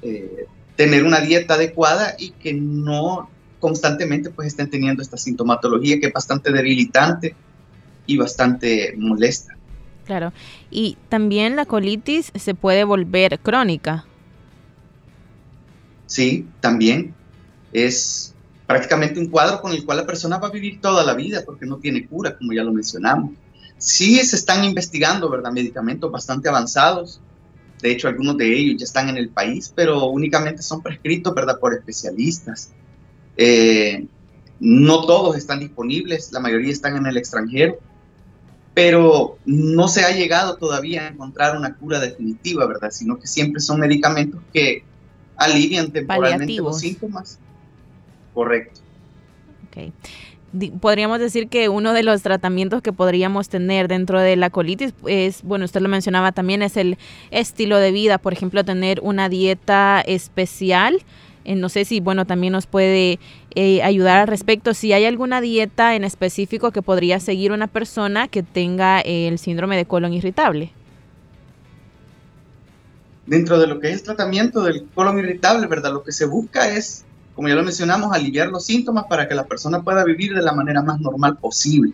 eh, 0.02 0.48
tener 0.76 1.06
una 1.06 1.22
dieta 1.22 1.54
adecuada 1.54 2.16
y 2.20 2.32
que 2.32 2.54
no 2.54 3.30
constantemente 3.60 4.30
pues 4.30 4.50
estén 4.50 4.70
teniendo 4.70 5.02
esta 5.02 5.16
sintomatología 5.16 5.98
que 6.00 6.08
es 6.08 6.14
bastante 6.14 6.52
debilitante 6.52 7.36
y 8.06 8.18
bastante 8.18 8.94
molesta. 8.98 9.56
Claro, 10.06 10.34
y 10.70 10.98
también 11.10 11.56
la 11.56 11.66
colitis 11.66 12.32
se 12.36 12.56
puede 12.56 12.84
volver 12.84 13.40
crónica. 13.40 14.06
Sí, 16.06 16.48
también 16.60 17.16
es 17.72 18.34
prácticamente 18.68 19.20
un 19.20 19.28
cuadro 19.30 19.62
con 19.62 19.72
el 19.72 19.86
cual 19.86 20.00
la 20.00 20.06
persona 20.06 20.38
va 20.38 20.48
a 20.48 20.52
vivir 20.52 20.82
toda 20.82 21.06
la 21.06 21.14
vida 21.14 21.44
porque 21.46 21.66
no 21.66 21.78
tiene 21.78 22.06
cura, 22.06 22.38
como 22.38 22.54
ya 22.54 22.64
lo 22.64 22.74
mencionamos. 22.74 23.32
Sí 23.78 24.18
se 24.24 24.36
están 24.36 24.64
investigando, 24.64 25.30
¿verdad? 25.30 25.52
Medicamentos 25.52 26.12
bastante 26.12 26.50
avanzados. 26.50 27.20
De 27.82 27.92
hecho, 27.92 28.08
algunos 28.08 28.38
de 28.38 28.48
ellos 28.48 28.80
ya 28.80 28.86
están 28.86 29.10
en 29.10 29.18
el 29.18 29.30
país, 29.30 29.74
pero 29.76 30.06
únicamente 30.06 30.62
son 30.62 30.82
prescritos, 30.82 31.34
¿verdad? 31.34 31.60
Por 31.60 31.74
especialistas. 31.74 32.72
Eh, 33.36 34.08
no 34.60 35.06
todos 35.06 35.36
están 35.36 35.60
disponibles, 35.60 36.32
la 36.32 36.40
mayoría 36.40 36.72
están 36.72 36.96
en 36.96 37.06
el 37.06 37.18
extranjero, 37.18 37.80
pero 38.74 39.38
no 39.46 39.88
se 39.88 40.04
ha 40.04 40.12
llegado 40.12 40.58
todavía 40.58 41.06
a 41.06 41.08
encontrar 41.10 41.58
una 41.58 41.76
cura 41.76 42.00
definitiva, 42.00 42.66
¿verdad? 42.66 42.90
Sino 42.92 43.20
que 43.20 43.28
siempre 43.28 43.62
son 43.62 43.80
medicamentos 43.80 44.42
que 44.52 44.84
alivian 45.36 45.92
temporalmente 45.92 46.56
los 46.56 46.80
síntomas 46.80 47.40
Correcto. 48.34 48.82
Ok. 49.68 49.94
Podríamos 50.80 51.20
decir 51.20 51.48
que 51.48 51.68
uno 51.70 51.94
de 51.94 52.04
los 52.04 52.22
tratamientos 52.22 52.84
que 52.84 52.94
podríamos 52.94 53.50
tener 53.50 53.88
dentro 53.88 54.20
de 54.20 54.36
la 54.36 54.52
colitis 54.52 54.94
es, 55.08 55.42
bueno, 55.42 55.66
usted 55.66 55.82
lo 55.82 55.90
mencionaba 55.90 56.32
también, 56.32 56.62
es 56.62 56.78
el 56.78 56.98
estilo 57.32 57.80
de 57.80 57.92
vida, 57.92 58.20
por 58.20 58.34
ejemplo, 58.34 58.64
tener 58.64 59.00
una 59.02 59.30
dieta 59.30 60.02
especial. 60.06 61.04
Eh, 61.46 61.56
no 61.56 61.70
sé 61.70 61.86
si, 61.86 62.00
bueno, 62.00 62.26
también 62.26 62.54
nos 62.54 62.68
puede 62.68 63.20
eh, 63.56 63.82
ayudar 63.84 64.20
al 64.20 64.28
respecto. 64.28 64.74
Si 64.74 64.94
hay 64.94 65.06
alguna 65.06 65.42
dieta 65.42 65.96
en 65.96 66.04
específico 66.04 66.72
que 66.72 66.82
podría 66.82 67.20
seguir 67.20 67.52
una 67.52 67.68
persona 67.68 68.28
que 68.28 68.44
tenga 68.44 69.02
el 69.02 69.38
síndrome 69.40 69.78
de 69.78 69.86
colon 69.86 70.14
irritable. 70.14 70.72
Dentro 73.26 73.58
de 73.60 73.68
lo 73.68 73.80
que 73.80 73.90
es 73.90 73.96
el 73.96 74.04
tratamiento 74.04 74.64
del 74.64 74.86
colon 74.94 75.20
irritable, 75.20 75.68
¿verdad? 75.68 75.94
Lo 75.94 76.04
que 76.04 76.12
se 76.12 76.26
busca 76.26 76.76
es 76.76 77.06
como 77.36 77.48
ya 77.48 77.56
lo 77.56 77.64
mencionamos, 77.64 78.14
aliviar 78.14 78.50
los 78.50 78.66
síntomas 78.66 79.06
para 79.10 79.28
que 79.28 79.36
la 79.36 79.46
persona 79.46 79.82
pueda 79.82 80.04
vivir 80.04 80.34
de 80.34 80.42
la 80.42 80.54
manera 80.54 80.82
más 80.82 81.00
normal 81.00 81.38
posible. 81.38 81.94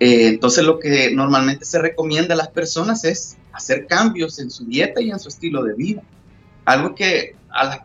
Eh, 0.00 0.28
entonces 0.28 0.64
lo 0.64 0.78
que 0.78 1.12
normalmente 1.12 1.64
se 1.64 1.78
recomienda 1.80 2.34
a 2.34 2.36
las 2.36 2.48
personas 2.48 3.04
es 3.04 3.36
hacer 3.52 3.86
cambios 3.86 4.38
en 4.38 4.50
su 4.50 4.64
dieta 4.64 5.00
y 5.00 5.10
en 5.10 5.18
su 5.18 5.28
estilo 5.28 5.62
de 5.62 5.74
vida. 5.74 6.02
Algo 6.64 6.94
que 6.94 7.34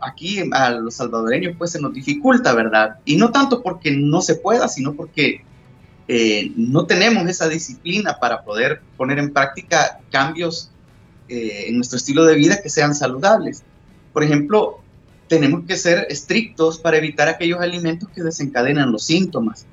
aquí 0.02 0.44
a 0.52 0.72
los 0.72 0.96
salvadoreños 0.96 1.56
pues 1.58 1.72
se 1.72 1.82
nos 1.82 1.94
dificulta, 1.94 2.54
¿verdad? 2.54 2.98
Y 3.06 3.16
no 3.16 3.32
tanto 3.32 3.62
porque 3.62 3.92
no 3.92 4.22
se 4.22 4.36
pueda, 4.36 4.68
sino 4.68 4.94
porque 4.94 5.44
eh, 6.08 6.52
no 6.56 6.86
tenemos 6.86 7.28
esa 7.30 7.48
disciplina 7.48 8.18
para 8.20 8.44
poder 8.44 8.82
poner 8.98 9.20
en 9.20 9.32
práctica 9.32 10.00
cambios 10.12 10.70
eh, 11.30 11.66
en 11.68 11.78
nuestro 11.78 11.98
estilo 11.98 12.26
de 12.26 12.36
vida 12.36 12.62
que 12.62 12.70
sean 12.70 12.94
saludables. 12.94 13.64
Por 14.12 14.24
ejemplo, 14.24 14.82
tenemos 15.28 15.66
que 15.66 15.78
ser 15.78 16.08
estrictos 16.10 16.78
para 16.78 16.98
evitar 16.98 17.30
aquellos 17.30 17.60
alimentos 17.60 18.10
que 18.10 18.22
desencadenan 18.22 18.92
los 18.92 19.06
síntomas. 19.06 19.66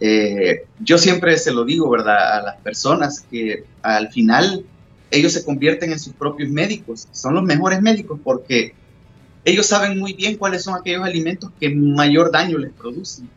Eh, 0.00 0.66
yo 0.80 0.98
siempre 0.98 1.36
se 1.38 1.52
lo 1.52 1.64
digo, 1.64 1.88
¿verdad? 1.88 2.38
A 2.38 2.42
las 2.42 2.56
personas 2.56 3.20
que 3.30 3.64
al 3.82 4.10
final 4.10 4.64
ellos 5.10 5.32
se 5.32 5.44
convierten 5.44 5.92
en 5.92 5.98
sus 5.98 6.12
propios 6.12 6.50
médicos, 6.50 7.08
son 7.12 7.34
los 7.34 7.44
mejores 7.44 7.82
médicos 7.82 8.18
porque 8.22 8.74
ellos 9.44 9.66
saben 9.66 9.98
muy 9.98 10.12
bien 10.12 10.36
cuáles 10.36 10.62
son 10.62 10.74
aquellos 10.74 11.04
alimentos 11.04 11.50
que 11.58 11.70
mayor 11.70 12.30
daño 12.30 12.58
les 12.58 12.72
producen. 12.72 13.28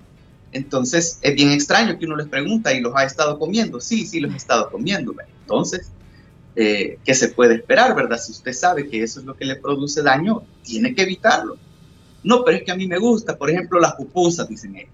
Entonces 0.52 1.20
es 1.22 1.36
bien 1.36 1.52
extraño 1.52 1.98
que 1.98 2.06
uno 2.06 2.16
les 2.16 2.28
pregunta 2.28 2.74
y 2.74 2.80
los 2.80 2.96
ha 2.96 3.04
estado 3.04 3.40
comiendo. 3.40 3.82
Sí, 3.82 4.06
sí, 4.06 4.20
los 4.20 4.34
he 4.34 4.38
estado 4.38 4.70
comiendo. 4.70 5.14
Entonces, 5.42 5.92
eh, 6.56 7.00
¿qué 7.04 7.14
se 7.14 7.30
puede 7.30 7.56
esperar, 7.56 7.96
verdad? 7.96 8.18
Si 8.18 8.32
usted 8.32 8.54
sabe 8.54 8.88
que 8.88 9.04
eso 9.04 9.20
es 9.20 9.26
lo 9.26 9.36
que 9.36 9.46
le 9.46 9.56
produce 9.56 10.02
daño, 10.02 10.44
tiene 10.64 10.94
que 10.94 11.02
evitarlo. 11.02 11.58
No, 12.24 12.44
pero 12.44 12.58
es 12.58 12.64
que 12.64 12.72
a 12.72 12.76
mí 12.76 12.88
me 12.88 12.98
gusta, 12.98 13.38
por 13.38 13.50
ejemplo, 13.50 13.80
las 13.80 13.96
pupusas, 13.96 14.48
dicen 14.48 14.76
ellos. 14.76 14.92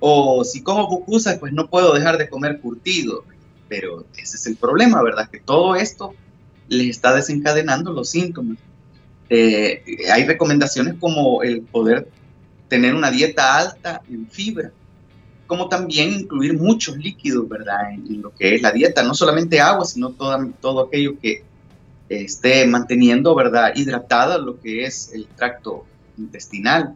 O 0.00 0.42
si 0.44 0.62
como 0.62 0.88
pupusas, 0.88 1.38
pues 1.38 1.52
no 1.52 1.68
puedo 1.68 1.92
dejar 1.92 2.16
de 2.16 2.28
comer 2.28 2.60
curtido. 2.60 3.24
Pero 3.68 4.06
ese 4.16 4.36
es 4.36 4.46
el 4.46 4.56
problema, 4.56 5.02
¿verdad? 5.02 5.28
Que 5.30 5.40
todo 5.40 5.76
esto 5.76 6.14
les 6.68 6.88
está 6.88 7.14
desencadenando 7.14 7.92
los 7.92 8.08
síntomas. 8.08 8.58
Eh, 9.34 9.82
hay 10.12 10.26
recomendaciones 10.26 10.96
como 11.00 11.42
el 11.42 11.62
poder 11.62 12.06
tener 12.68 12.94
una 12.94 13.10
dieta 13.10 13.56
alta 13.56 14.02
en 14.10 14.28
fibra, 14.28 14.70
como 15.46 15.70
también 15.70 16.12
incluir 16.12 16.52
muchos 16.58 16.98
líquidos, 16.98 17.48
¿verdad? 17.48 17.92
En, 17.92 18.20
lo 18.20 18.34
que 18.34 18.54
es 18.54 18.60
la 18.60 18.72
dieta, 18.72 19.02
no 19.02 19.14
solamente 19.14 19.58
agua, 19.58 19.86
sino 19.86 20.10
todo, 20.10 20.52
todo 20.60 20.82
aquello 20.82 21.18
que 21.18 21.44
esté 22.10 22.66
manteniendo, 22.66 23.34
¿verdad? 23.34 23.72
Hidratada 23.74 24.36
lo 24.36 24.60
que 24.60 24.84
es 24.84 25.10
el 25.14 25.26
tracto 25.28 25.86
intestinal. 26.18 26.94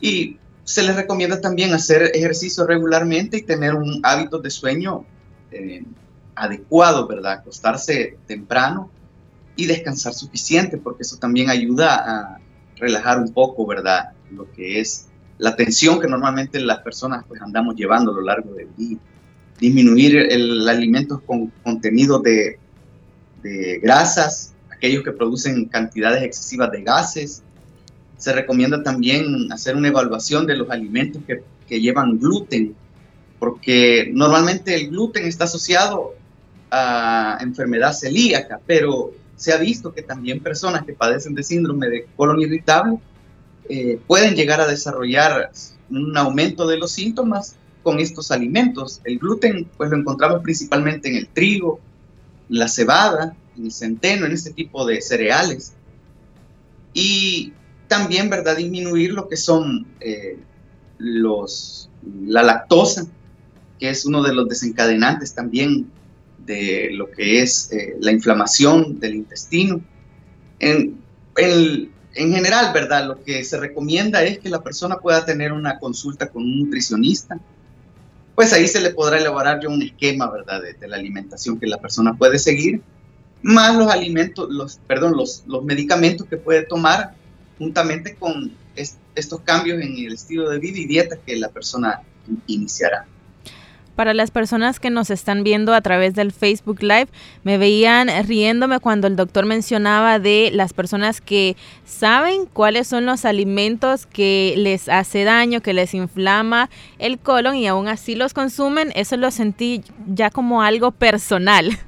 Y 0.00 0.36
se 0.62 0.84
les 0.84 0.94
recomienda 0.94 1.40
también 1.40 1.74
hacer 1.74 2.12
ejercicio 2.14 2.68
regularmente 2.68 3.38
y 3.38 3.42
tener 3.42 3.74
un 3.74 3.98
hábito 4.04 4.38
de 4.38 4.50
sueño 4.50 5.04
eh, 5.50 5.82
adecuado, 6.36 7.08
¿verdad? 7.08 7.32
Acostarse 7.32 8.16
temprano 8.28 8.92
y 9.58 9.66
descansar 9.66 10.14
suficiente, 10.14 10.78
porque 10.78 11.02
eso 11.02 11.16
también 11.16 11.50
ayuda 11.50 11.96
a 11.96 12.38
relajar 12.76 13.18
un 13.18 13.32
poco, 13.32 13.66
¿verdad? 13.66 14.10
Lo 14.30 14.48
que 14.52 14.78
es 14.78 15.08
la 15.36 15.56
tensión 15.56 16.00
que 16.00 16.06
normalmente 16.06 16.60
las 16.60 16.78
personas 16.78 17.24
pues 17.26 17.42
andamos 17.42 17.74
llevando 17.74 18.12
a 18.12 18.14
lo 18.14 18.20
largo 18.20 18.54
del 18.54 18.68
día. 18.76 18.98
Disminuir 19.58 20.16
el, 20.16 20.68
alimentos 20.68 21.22
con 21.26 21.48
contenido 21.64 22.20
de, 22.20 22.60
de 23.42 23.80
grasas, 23.82 24.54
aquellos 24.70 25.02
que 25.02 25.10
producen 25.10 25.64
cantidades 25.64 26.22
excesivas 26.22 26.70
de 26.70 26.82
gases. 26.84 27.42
Se 28.16 28.32
recomienda 28.32 28.84
también 28.84 29.52
hacer 29.52 29.74
una 29.74 29.88
evaluación 29.88 30.46
de 30.46 30.56
los 30.56 30.70
alimentos 30.70 31.20
que, 31.26 31.42
que 31.68 31.80
llevan 31.80 32.20
gluten, 32.20 32.76
porque 33.40 34.08
normalmente 34.14 34.76
el 34.76 34.90
gluten 34.90 35.26
está 35.26 35.44
asociado 35.44 36.14
a 36.70 37.38
enfermedad 37.40 37.92
celíaca, 37.92 38.60
pero 38.64 39.14
se 39.38 39.52
ha 39.52 39.56
visto 39.56 39.94
que 39.94 40.02
también 40.02 40.40
personas 40.40 40.84
que 40.84 40.92
padecen 40.92 41.34
de 41.34 41.44
síndrome 41.44 41.88
de 41.88 42.08
colon 42.16 42.40
irritable 42.40 42.98
eh, 43.68 44.00
pueden 44.06 44.34
llegar 44.34 44.60
a 44.60 44.66
desarrollar 44.66 45.52
un 45.88 46.16
aumento 46.16 46.66
de 46.66 46.76
los 46.76 46.90
síntomas 46.90 47.54
con 47.84 48.00
estos 48.00 48.32
alimentos. 48.32 49.00
El 49.04 49.18
gluten 49.18 49.68
pues 49.76 49.90
lo 49.90 49.96
encontramos 49.96 50.42
principalmente 50.42 51.08
en 51.08 51.16
el 51.16 51.28
trigo, 51.28 51.78
la 52.48 52.66
cebada, 52.66 53.36
el 53.56 53.70
centeno, 53.70 54.26
en 54.26 54.32
este 54.32 54.50
tipo 54.50 54.84
de 54.84 55.00
cereales. 55.00 55.72
Y 56.92 57.52
también, 57.86 58.28
¿verdad?, 58.28 58.56
disminuir 58.56 59.12
lo 59.12 59.28
que 59.28 59.36
son 59.36 59.86
eh, 60.00 60.36
los, 60.98 61.88
la 62.26 62.42
lactosa, 62.42 63.06
que 63.78 63.90
es 63.90 64.04
uno 64.04 64.22
de 64.22 64.34
los 64.34 64.48
desencadenantes 64.48 65.32
también 65.32 65.88
de 66.48 66.90
lo 66.92 67.08
que 67.10 67.40
es 67.40 67.70
eh, 67.72 67.96
la 68.00 68.10
inflamación 68.10 68.98
del 68.98 69.14
intestino. 69.14 69.80
En, 70.58 70.98
en, 71.36 71.92
en, 72.14 72.32
general, 72.32 72.72
¿verdad? 72.74 73.06
Lo 73.06 73.22
que 73.22 73.44
se 73.44 73.60
recomienda 73.60 74.24
es 74.24 74.40
que 74.40 74.48
la 74.48 74.60
persona 74.60 74.98
pueda 74.98 75.24
tener 75.24 75.52
una 75.52 75.78
consulta 75.78 76.28
con 76.28 76.42
un 76.42 76.64
nutricionista. 76.64 77.38
Pues 78.34 78.52
ahí 78.52 78.66
se 78.66 78.80
le 78.80 78.90
podrá 78.90 79.18
elaborar 79.18 79.60
yo 79.60 79.68
un 79.68 79.82
esquema, 79.82 80.28
¿verdad? 80.30 80.62
De, 80.62 80.72
de 80.72 80.88
la 80.88 80.96
alimentación 80.96 81.60
que 81.60 81.66
la 81.66 81.78
persona 81.78 82.14
puede 82.14 82.40
seguir, 82.40 82.82
más 83.42 83.76
los 83.76 83.88
alimentos, 83.90 84.48
los, 84.50 84.76
perdón, 84.86 85.16
los, 85.16 85.44
los 85.46 85.64
medicamentos 85.64 86.26
que 86.26 86.36
puede 86.36 86.62
tomar 86.62 87.14
juntamente 87.58 88.16
con 88.16 88.52
estos 89.14 89.40
cambios 89.40 89.80
en 89.80 89.96
el 89.96 90.12
estilo 90.12 90.48
de 90.48 90.58
vida 90.58 90.78
y 90.78 90.86
dieta 90.86 91.16
que 91.24 91.36
la 91.36 91.48
persona 91.48 92.02
iniciará. 92.46 93.06
Para 93.98 94.14
las 94.14 94.30
personas 94.30 94.78
que 94.78 94.90
nos 94.90 95.10
están 95.10 95.42
viendo 95.42 95.74
a 95.74 95.80
través 95.80 96.14
del 96.14 96.30
Facebook 96.30 96.80
Live, 96.82 97.08
me 97.42 97.58
veían 97.58 98.08
riéndome 98.28 98.78
cuando 98.78 99.08
el 99.08 99.16
doctor 99.16 99.44
mencionaba 99.44 100.20
de 100.20 100.50
las 100.52 100.72
personas 100.72 101.20
que 101.20 101.56
saben 101.84 102.46
cuáles 102.46 102.86
son 102.86 103.06
los 103.06 103.24
alimentos 103.24 104.06
que 104.06 104.54
les 104.56 104.88
hace 104.88 105.24
daño, 105.24 105.62
que 105.62 105.72
les 105.72 105.94
inflama 105.94 106.70
el 107.00 107.18
colon 107.18 107.56
y 107.56 107.66
aún 107.66 107.88
así 107.88 108.14
los 108.14 108.34
consumen. 108.34 108.92
Eso 108.94 109.16
lo 109.16 109.32
sentí 109.32 109.82
ya 110.06 110.30
como 110.30 110.62
algo 110.62 110.92
personal. 110.92 111.76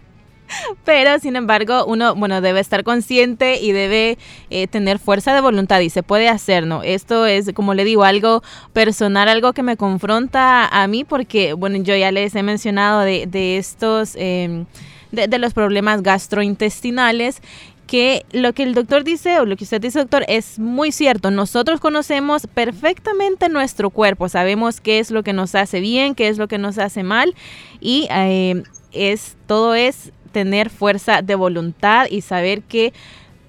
Pero, 0.84 1.18
sin 1.18 1.36
embargo, 1.36 1.84
uno, 1.86 2.14
bueno, 2.14 2.40
debe 2.40 2.60
estar 2.60 2.84
consciente 2.84 3.60
y 3.60 3.72
debe 3.72 4.18
eh, 4.50 4.66
tener 4.66 4.98
fuerza 4.98 5.34
de 5.34 5.40
voluntad 5.40 5.80
y 5.80 5.90
se 5.90 6.02
puede 6.02 6.28
hacer, 6.28 6.66
¿no? 6.66 6.82
Esto 6.82 7.26
es, 7.26 7.52
como 7.52 7.74
le 7.74 7.84
digo, 7.84 8.04
algo 8.04 8.42
personal, 8.72 9.28
algo 9.28 9.52
que 9.52 9.62
me 9.62 9.76
confronta 9.76 10.66
a 10.66 10.86
mí 10.86 11.04
porque, 11.04 11.52
bueno, 11.52 11.78
yo 11.78 11.96
ya 11.96 12.10
les 12.12 12.34
he 12.34 12.42
mencionado 12.42 13.00
de, 13.00 13.26
de 13.26 13.58
estos, 13.58 14.14
de, 14.14 14.66
de 15.10 15.38
los 15.38 15.54
problemas 15.54 16.02
gastrointestinales 16.02 17.42
que 17.90 18.24
lo 18.30 18.52
que 18.52 18.62
el 18.62 18.72
doctor 18.72 19.02
dice 19.02 19.40
o 19.40 19.44
lo 19.44 19.56
que 19.56 19.64
usted 19.64 19.80
dice, 19.80 19.98
doctor, 19.98 20.24
es 20.28 20.60
muy 20.60 20.92
cierto. 20.92 21.32
Nosotros 21.32 21.80
conocemos 21.80 22.46
perfectamente 22.46 23.48
nuestro 23.48 23.90
cuerpo, 23.90 24.28
sabemos 24.28 24.80
qué 24.80 25.00
es 25.00 25.10
lo 25.10 25.24
que 25.24 25.32
nos 25.32 25.56
hace 25.56 25.80
bien, 25.80 26.14
qué 26.14 26.28
es 26.28 26.38
lo 26.38 26.46
que 26.46 26.56
nos 26.56 26.78
hace 26.78 27.02
mal 27.02 27.34
y 27.80 28.06
eh, 28.12 28.62
es 28.92 29.36
todo 29.48 29.74
es 29.74 30.12
tener 30.32 30.70
fuerza 30.70 31.22
de 31.22 31.34
voluntad 31.34 32.06
y 32.10 32.20
saber 32.20 32.62
que 32.62 32.92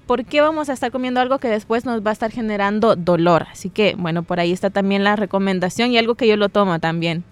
¿por 0.06 0.24
qué 0.24 0.40
vamos 0.40 0.68
a 0.68 0.74
estar 0.74 0.90
comiendo 0.90 1.20
algo 1.20 1.38
que 1.38 1.48
después 1.48 1.84
nos 1.84 2.04
va 2.04 2.10
a 2.10 2.12
estar 2.12 2.30
generando 2.30 2.96
dolor? 2.96 3.46
Así 3.50 3.70
que, 3.70 3.94
bueno, 3.96 4.22
por 4.22 4.40
ahí 4.40 4.52
está 4.52 4.70
también 4.70 5.04
la 5.04 5.16
recomendación 5.16 5.90
y 5.90 5.98
algo 5.98 6.16
que 6.16 6.28
yo 6.28 6.36
lo 6.36 6.48
tomo 6.48 6.78
también. 6.80 7.24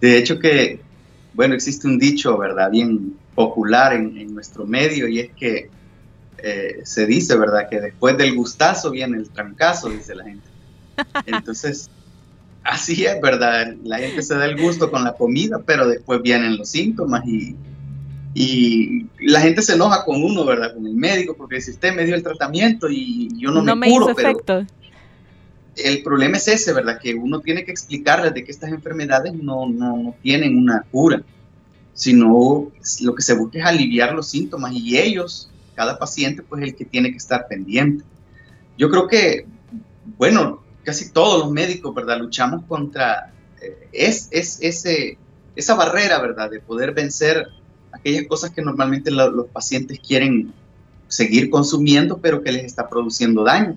De 0.00 0.18
hecho 0.18 0.38
que, 0.38 0.80
bueno, 1.34 1.54
existe 1.54 1.86
un 1.86 1.98
dicho, 1.98 2.38
¿verdad? 2.38 2.70
Bien 2.70 3.14
popular 3.34 3.92
en, 3.92 4.32
nuestro 4.32 4.66
medio 4.66 5.08
y 5.08 5.20
es 5.20 5.30
que 5.32 5.68
eh, 6.38 6.80
se 6.84 7.06
dice, 7.06 7.36
¿verdad? 7.36 7.68
Que 7.68 7.80
después 7.80 8.16
del 8.16 8.34
gustazo 8.34 8.90
viene 8.90 9.18
el 9.18 9.28
trancazo, 9.28 9.88
dice 9.88 10.14
la 10.14 10.24
gente. 10.24 10.46
Entonces, 11.26 11.90
Así 12.64 13.04
es, 13.04 13.20
¿verdad? 13.20 13.74
La 13.84 13.98
gente 13.98 14.22
se 14.22 14.34
da 14.34 14.46
el 14.46 14.60
gusto 14.60 14.90
con 14.90 15.04
la 15.04 15.12
comida, 15.12 15.60
pero 15.66 15.86
después 15.86 16.22
vienen 16.22 16.56
los 16.56 16.70
síntomas 16.70 17.22
y, 17.26 17.54
y 18.32 19.06
la 19.20 19.42
gente 19.42 19.60
se 19.60 19.74
enoja 19.74 20.02
con 20.02 20.24
uno, 20.24 20.46
¿verdad? 20.46 20.72
Con 20.72 20.86
el 20.86 20.94
médico, 20.94 21.36
porque 21.36 21.60
si 21.60 21.72
usted 21.72 21.94
me 21.94 22.06
dio 22.06 22.14
el 22.14 22.22
tratamiento 22.22 22.88
y 22.88 23.28
yo 23.38 23.50
no, 23.50 23.62
me, 23.76 23.86
curo, 23.86 24.08
efecto. 24.08 24.64
el 25.76 26.02
problema 26.02 26.38
es 26.38 26.48
ese, 26.48 26.72
¿verdad? 26.72 26.98
Que 26.98 27.14
uno 27.14 27.40
tiene 27.40 27.66
que 27.66 27.70
explicarles 27.70 28.32
de 28.32 28.42
que 28.42 28.50
estas 28.50 28.70
enfermedades 28.70 29.34
no, 29.34 29.68
no, 29.68 29.98
no 29.98 30.16
tienen 30.22 30.56
una 30.56 30.86
cura, 30.90 31.22
sino 31.92 32.72
lo 33.02 33.14
que 33.14 33.22
se 33.22 33.34
busca 33.34 33.58
es 33.58 33.66
aliviar 33.66 34.14
los 34.14 34.30
síntomas 34.30 34.72
y 34.72 34.96
ellos, 34.96 35.50
cada 35.74 35.98
paciente, 35.98 36.42
pues 36.42 36.62
el 36.62 36.74
que 36.74 36.86
tiene 36.86 37.10
que 37.10 37.18
estar 37.18 37.46
pendiente. 37.46 38.04
Yo 38.78 38.88
creo 38.88 39.06
que, 39.06 39.46
bueno, 40.16 40.63
casi 40.84 41.10
todos 41.10 41.40
los 41.40 41.50
médicos, 41.50 41.94
¿verdad? 41.94 42.18
Luchamos 42.18 42.64
contra 42.66 43.32
eh, 43.60 43.88
es, 43.92 44.28
es, 44.30 44.58
ese, 44.60 45.18
esa 45.56 45.74
barrera, 45.74 46.20
¿verdad? 46.20 46.50
De 46.50 46.60
poder 46.60 46.92
vencer 46.92 47.48
aquellas 47.92 48.26
cosas 48.28 48.50
que 48.50 48.62
normalmente 48.62 49.10
los 49.10 49.46
pacientes 49.46 49.98
quieren 49.98 50.52
seguir 51.08 51.50
consumiendo, 51.50 52.18
pero 52.18 52.42
que 52.42 52.52
les 52.52 52.64
está 52.64 52.88
produciendo 52.88 53.44
daño. 53.44 53.76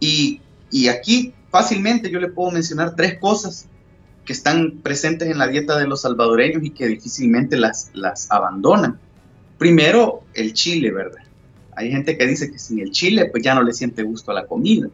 Y, 0.00 0.40
y 0.70 0.88
aquí 0.88 1.34
fácilmente 1.50 2.10
yo 2.10 2.18
le 2.18 2.28
puedo 2.28 2.50
mencionar 2.50 2.96
tres 2.96 3.18
cosas 3.18 3.66
que 4.24 4.32
están 4.32 4.80
presentes 4.82 5.28
en 5.28 5.38
la 5.38 5.48
dieta 5.48 5.76
de 5.78 5.86
los 5.86 6.02
salvadoreños 6.02 6.62
y 6.64 6.70
que 6.70 6.86
difícilmente 6.86 7.56
las, 7.56 7.90
las 7.92 8.30
abandonan. 8.30 8.98
Primero, 9.58 10.22
el 10.34 10.52
chile, 10.54 10.92
¿verdad? 10.92 11.22
Hay 11.74 11.90
gente 11.90 12.16
que 12.16 12.26
dice 12.26 12.50
que 12.50 12.58
sin 12.58 12.80
el 12.80 12.90
chile 12.90 13.28
pues 13.30 13.42
ya 13.42 13.54
no 13.54 13.62
le 13.62 13.72
siente 13.72 14.02
gusto 14.02 14.30
a 14.30 14.34
la 14.34 14.46
comida 14.46 14.88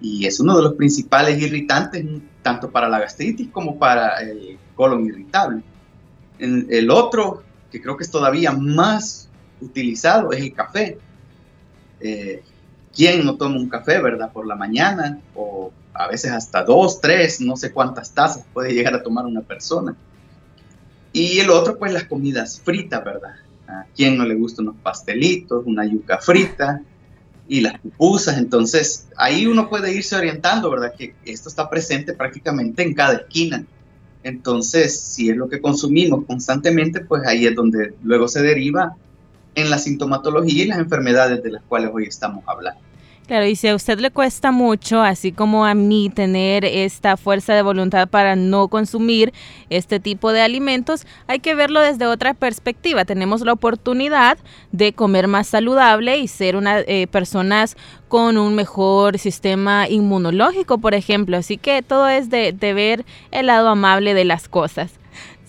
y 0.00 0.26
es 0.26 0.40
uno 0.40 0.56
de 0.56 0.62
los 0.62 0.74
principales 0.74 1.40
irritantes 1.40 2.04
tanto 2.42 2.70
para 2.70 2.88
la 2.88 3.00
gastritis 3.00 3.48
como 3.50 3.78
para 3.78 4.20
el 4.20 4.58
colon 4.74 5.06
irritable. 5.06 5.62
El 6.38 6.90
otro, 6.90 7.42
que 7.70 7.82
creo 7.82 7.96
que 7.96 8.04
es 8.04 8.10
todavía 8.10 8.52
más 8.52 9.28
utilizado, 9.60 10.32
es 10.32 10.40
el 10.40 10.54
café. 10.54 10.98
Eh, 12.00 12.42
¿Quién 12.94 13.24
no 13.24 13.36
toma 13.36 13.56
un 13.56 13.68
café, 13.68 14.00
verdad? 14.00 14.32
Por 14.32 14.46
la 14.46 14.56
mañana 14.56 15.20
o 15.34 15.70
a 15.92 16.08
veces 16.08 16.32
hasta 16.32 16.64
dos, 16.64 17.00
tres, 17.00 17.40
no 17.40 17.56
sé 17.56 17.72
cuántas 17.72 18.12
tazas 18.12 18.44
puede 18.54 18.72
llegar 18.72 18.94
a 18.94 19.02
tomar 19.02 19.26
una 19.26 19.42
persona. 19.42 19.94
Y 21.12 21.40
el 21.40 21.50
otro, 21.50 21.78
pues 21.78 21.92
las 21.92 22.04
comidas 22.04 22.60
fritas, 22.60 23.04
¿verdad? 23.04 23.34
¿A 23.68 23.84
quién 23.94 24.16
no 24.16 24.24
le 24.24 24.34
gustan 24.34 24.68
unos 24.68 24.80
pastelitos, 24.82 25.64
una 25.66 25.84
yuca 25.84 26.18
frita? 26.18 26.80
Y 27.50 27.60
las 27.60 27.80
pupusas. 27.80 28.38
Entonces, 28.38 29.08
ahí 29.16 29.46
uno 29.46 29.68
puede 29.68 29.92
irse 29.92 30.14
orientando, 30.14 30.70
¿verdad? 30.70 30.94
Que 30.96 31.14
esto 31.24 31.48
está 31.48 31.68
presente 31.68 32.14
prácticamente 32.14 32.84
en 32.84 32.94
cada 32.94 33.14
esquina. 33.14 33.66
Entonces, 34.22 34.98
si 35.00 35.30
es 35.30 35.36
lo 35.36 35.48
que 35.48 35.60
consumimos 35.60 36.24
constantemente, 36.26 37.00
pues 37.00 37.26
ahí 37.26 37.46
es 37.46 37.56
donde 37.56 37.94
luego 38.04 38.28
se 38.28 38.40
deriva 38.40 38.94
en 39.56 39.68
la 39.68 39.78
sintomatología 39.78 40.62
y 40.62 40.68
las 40.68 40.78
enfermedades 40.78 41.42
de 41.42 41.50
las 41.50 41.62
cuales 41.64 41.90
hoy 41.92 42.04
estamos 42.04 42.44
hablando. 42.46 42.80
Claro, 43.30 43.46
y 43.46 43.54
si 43.54 43.68
a 43.68 43.76
usted 43.76 44.00
le 44.00 44.10
cuesta 44.10 44.50
mucho, 44.50 45.02
así 45.02 45.30
como 45.30 45.64
a 45.64 45.72
mí, 45.74 46.10
tener 46.12 46.64
esta 46.64 47.16
fuerza 47.16 47.54
de 47.54 47.62
voluntad 47.62 48.08
para 48.08 48.34
no 48.34 48.66
consumir 48.66 49.32
este 49.68 50.00
tipo 50.00 50.32
de 50.32 50.40
alimentos, 50.40 51.06
hay 51.28 51.38
que 51.38 51.54
verlo 51.54 51.80
desde 51.80 52.08
otra 52.08 52.34
perspectiva. 52.34 53.04
Tenemos 53.04 53.42
la 53.42 53.52
oportunidad 53.52 54.36
de 54.72 54.92
comer 54.94 55.28
más 55.28 55.46
saludable 55.46 56.18
y 56.18 56.26
ser 56.26 56.56
una, 56.56 56.80
eh, 56.80 57.06
personas 57.06 57.76
con 58.08 58.36
un 58.36 58.56
mejor 58.56 59.16
sistema 59.16 59.88
inmunológico, 59.88 60.78
por 60.78 60.94
ejemplo. 60.94 61.36
Así 61.36 61.56
que 61.56 61.82
todo 61.82 62.08
es 62.08 62.30
de, 62.30 62.50
de 62.50 62.74
ver 62.74 63.04
el 63.30 63.46
lado 63.46 63.68
amable 63.68 64.12
de 64.12 64.24
las 64.24 64.48
cosas. 64.48 64.99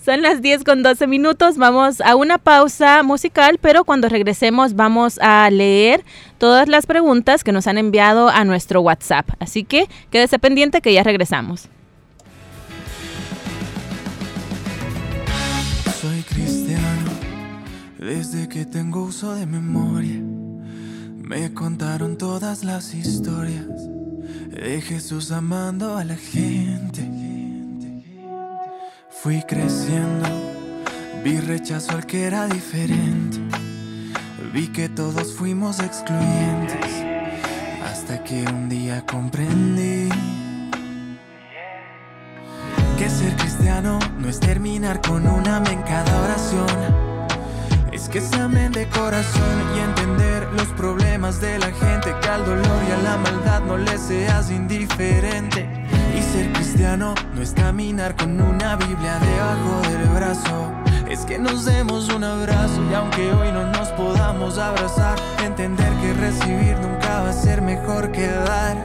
Son 0.04 0.20
las 0.20 0.42
10 0.42 0.64
con 0.64 0.82
12 0.82 1.06
minutos. 1.06 1.58
Vamos 1.58 2.00
a 2.00 2.16
una 2.16 2.38
pausa 2.38 3.04
musical, 3.04 3.58
pero 3.60 3.84
cuando 3.84 4.08
regresemos 4.08 4.74
vamos 4.74 5.20
a 5.20 5.48
leer 5.48 6.04
todas 6.38 6.66
las 6.66 6.86
preguntas 6.86 7.44
que 7.44 7.52
nos 7.52 7.68
han 7.68 7.78
enviado 7.78 8.28
a 8.28 8.44
nuestro 8.44 8.80
WhatsApp. 8.80 9.28
Así 9.38 9.62
que 9.62 9.88
quédese 10.10 10.40
pendiente 10.40 10.80
que 10.80 10.92
ya 10.92 11.04
regresamos. 11.04 11.68
Soy 16.00 16.22
cristiano 16.22 17.12
desde 17.96 18.48
que 18.48 18.64
tengo 18.66 19.04
uso 19.04 19.36
de 19.36 19.46
memoria. 19.46 20.20
Me 21.16 21.54
contaron 21.54 22.18
todas 22.18 22.64
las 22.64 22.92
historias 22.92 23.68
de 24.50 24.80
Jesús 24.80 25.30
amando 25.30 25.96
a 25.96 26.02
la 26.02 26.16
gente 26.16 27.21
Fui 29.20 29.40
creciendo, 29.42 30.26
vi 31.22 31.38
rechazo 31.38 31.92
al 31.92 32.06
que 32.06 32.24
era 32.24 32.48
diferente. 32.48 33.38
Vi 34.52 34.66
que 34.68 34.88
todos 34.88 35.34
fuimos 35.34 35.78
excluyentes. 35.78 36.86
Hasta 37.84 38.24
que 38.24 38.44
un 38.44 38.68
día 38.68 39.04
comprendí 39.06 40.08
que 42.98 43.08
ser 43.08 43.36
cristiano 43.36 44.00
no 44.18 44.28
es 44.28 44.40
terminar 44.40 45.00
con 45.00 45.24
un 45.28 45.46
amén 45.46 45.82
cada 45.86 46.20
oración. 46.22 46.66
Es 47.92 48.08
que 48.08 48.20
se 48.20 48.40
amen 48.40 48.72
de 48.72 48.88
corazón 48.88 49.62
y 49.76 49.80
entender 49.80 50.48
los 50.54 50.66
problemas 50.68 51.40
de 51.40 51.60
la 51.60 51.70
gente. 51.70 52.12
Que 52.20 52.28
al 52.28 52.44
dolor 52.44 52.82
y 52.88 52.92
a 52.92 52.98
la 52.98 53.18
maldad 53.18 53.60
no 53.62 53.76
le 53.76 53.96
seas 53.98 54.50
indiferente 54.50 55.68
no 56.96 57.14
es 57.40 57.52
caminar 57.52 58.14
con 58.16 58.38
una 58.40 58.76
Biblia 58.76 59.18
debajo 59.18 59.80
del 59.88 60.08
brazo. 60.10 60.72
Es 61.08 61.20
que 61.20 61.38
nos 61.38 61.64
demos 61.64 62.08
un 62.10 62.22
abrazo 62.22 62.82
y 62.90 62.94
aunque 62.94 63.32
hoy 63.32 63.50
no 63.50 63.66
nos 63.72 63.88
podamos 63.90 64.58
abrazar, 64.58 65.18
entender 65.44 65.90
que 66.00 66.12
recibir 66.14 66.76
nunca 66.80 67.22
va 67.22 67.30
a 67.30 67.32
ser 67.32 67.62
mejor 67.62 68.12
que 68.12 68.26
dar. 68.26 68.76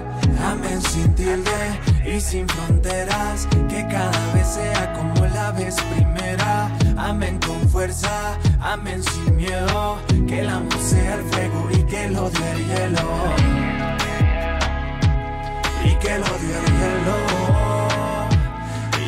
Amén 0.46 0.82
sin 0.82 1.14
tilde 1.16 1.80
y 2.06 2.22
sin 2.22 2.48
fronteras, 2.48 3.48
que 3.68 3.86
cada 3.88 4.34
vez 4.34 4.48
sea 4.48 4.94
como 4.94 5.26
la 5.28 5.52
vez 5.52 5.76
primera. 5.94 6.72
Amén 6.98 7.40
con 7.46 7.60
fuerza, 7.70 8.38
amén 8.62 9.04
sin 9.04 9.36
miedo, 9.36 9.98
que 10.28 10.40
el 10.40 10.50
amor 10.50 10.80
sea 10.80 11.16
el 11.16 11.24
fuego 11.24 11.68
y 11.72 11.84
que 11.84 12.06
el 12.06 12.16
odio 12.16 12.46
el 12.54 12.68
hielo. 12.68 13.10
Y 15.84 15.96
que 15.96 16.16
el 16.16 16.22
odio 16.22 16.58
el 16.58 16.74
hielo. 16.74 17.67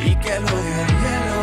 Y 0.04 0.14
que 0.16 0.36
el 0.36 0.44
odio 0.44 0.54
el 0.54 0.94
hielo. 1.00 1.40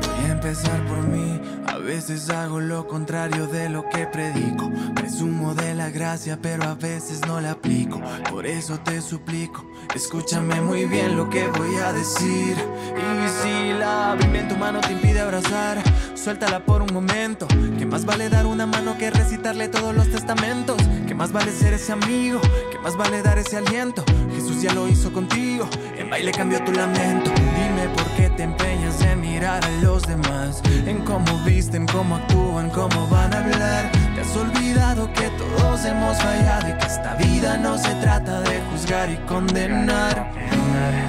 Voy 0.00 0.24
a 0.28 0.32
empezar 0.32 0.86
por 0.86 0.98
mí. 1.02 1.40
A 1.66 1.76
veces 1.78 2.30
hago 2.30 2.60
lo 2.60 2.86
contrario 2.86 3.46
de 3.46 3.68
lo 3.68 3.88
que 3.88 4.06
predico. 4.06 4.70
Presumo 4.94 5.54
de 5.54 5.74
la 5.74 5.90
gracia, 5.90 6.38
pero 6.40 6.64
a 6.64 6.74
veces 6.74 7.20
no 7.26 7.40
la 7.40 7.52
aplico. 7.52 8.00
Por 8.30 8.46
eso 8.46 8.78
te 8.80 9.00
suplico, 9.00 9.64
escúchame 9.94 10.60
muy 10.60 10.84
bien 10.86 11.16
lo 11.16 11.28
que 11.28 11.48
voy 11.48 11.76
a 11.76 11.92
decir. 11.92 12.56
Y 12.96 13.28
si 13.28 13.72
la 13.78 14.16
Biblia 14.18 14.42
en 14.42 14.48
tu 14.48 14.56
mano 14.56 14.80
te 14.80 14.92
impide 14.92 15.20
abrazar, 15.20 15.82
suéltala 16.14 16.64
por 16.64 16.82
un 16.82 16.92
momento. 16.92 17.46
Que 17.78 17.86
más 17.86 18.04
vale 18.04 18.28
dar 18.28 18.46
una 18.46 18.66
mano 18.66 18.96
que 18.98 19.10
recitarle 19.10 19.68
todos 19.68 19.94
los 19.94 20.10
testamentos. 20.10 20.76
Que 21.06 21.14
más 21.14 21.32
vale 21.32 21.50
ser 21.52 21.74
ese 21.74 21.92
amigo, 21.92 22.40
más 22.82 22.96
vale 22.96 23.22
dar 23.22 23.38
ese 23.38 23.58
aliento. 23.58 24.04
Jesús 24.34 24.62
ya 24.62 24.72
lo 24.72 24.88
hizo 24.88 25.12
contigo, 25.12 25.68
en 25.96 26.10
baile 26.10 26.32
cambió 26.32 26.62
tu 26.64 26.72
lamento. 26.72 27.30
Dime 27.30 27.88
por 27.94 28.06
qué 28.16 28.30
te 28.30 28.44
empeñas 28.44 29.00
en 29.02 29.20
mirar 29.20 29.64
a 29.64 29.70
los 29.82 30.02
demás, 30.06 30.62
en 30.86 31.04
cómo 31.04 31.38
visten, 31.44 31.86
cómo 31.86 32.16
actúan, 32.16 32.70
cómo 32.70 33.06
van 33.08 33.32
a 33.34 33.38
hablar. 33.38 33.90
Te 34.14 34.20
has 34.20 34.36
olvidado 34.36 35.12
que 35.12 35.28
todos 35.30 35.84
hemos 35.84 36.16
fallado 36.18 36.68
y 36.68 36.78
que 36.78 36.86
esta 36.86 37.14
vida 37.14 37.56
no 37.58 37.78
se 37.78 37.94
trata 37.96 38.40
de 38.42 38.60
juzgar 38.70 39.10
y 39.10 39.16
condenar. 39.26 40.32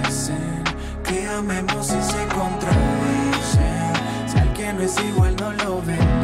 Dicen 0.07 0.63
que 1.03 1.27
amemos 1.27 1.87
y 1.87 2.01
se 2.01 2.25
contradicen. 2.35 3.91
Si 4.27 4.37
al 4.37 4.53
que 4.53 4.73
no 4.73 4.81
es 4.81 4.95
igual 4.99 5.35
no 5.37 5.51
lo 5.53 5.81
bendice. 5.81 6.20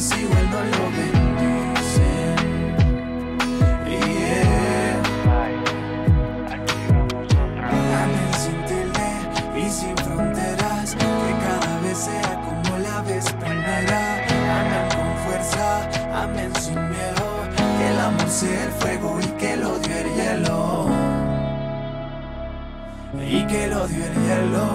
Si 0.00 0.14
al 0.14 0.20
que 0.20 0.24
no 0.24 0.30
es 0.30 0.40
igual 0.40 0.50
no 0.50 0.60
lo 0.64 0.84
bendicen. 0.96 2.36
Yeah. 3.86 4.96
Amén 8.02 8.32
sin 8.32 8.58
tilde 8.64 9.08
y 9.58 9.70
sin 9.70 9.96
fronteras. 9.98 10.94
Que 10.94 11.32
cada 11.44 11.80
vez 11.82 11.98
sea 11.98 12.32
como 12.40 12.78
la 12.78 13.02
vez 13.02 13.30
primera. 13.32 14.00
Amén 14.58 14.88
con 14.88 15.08
fuerza, 15.26 15.66
amén 16.14 16.52
sin 16.58 16.80
miedo. 16.88 17.26
Que 17.78 17.84
el 17.90 18.00
amor 18.00 18.30
sea 18.30 18.64
el 18.64 18.72
fuego 18.72 19.18
y 19.20 19.26
que 19.38 19.52
el 19.52 19.64
odio 19.64 19.96
el 19.96 20.14
hielo. 20.14 20.88
Y 23.20 23.46
que 23.46 23.64
el 23.64 23.72
odio 23.74 24.04
el 24.06 24.14
hielo. 24.14 24.66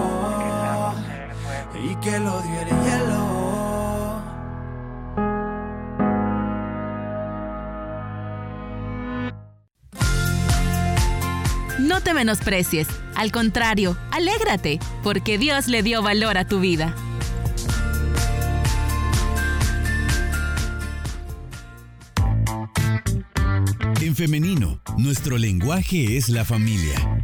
Y 1.82 1.96
que 1.96 2.14
el 2.14 2.26
odio 2.28 2.60
el 2.60 2.68
hielo. 2.68 3.35
Menosprecies, 12.16 12.88
al 13.14 13.30
contrario, 13.30 13.96
alégrate, 14.10 14.80
porque 15.04 15.38
Dios 15.38 15.68
le 15.68 15.84
dio 15.84 16.02
valor 16.02 16.38
a 16.38 16.48
tu 16.48 16.58
vida. 16.58 16.94
En 24.00 24.16
femenino, 24.16 24.80
nuestro 24.96 25.36
lenguaje 25.36 26.16
es 26.16 26.28
la 26.28 26.44
familia. 26.44 27.22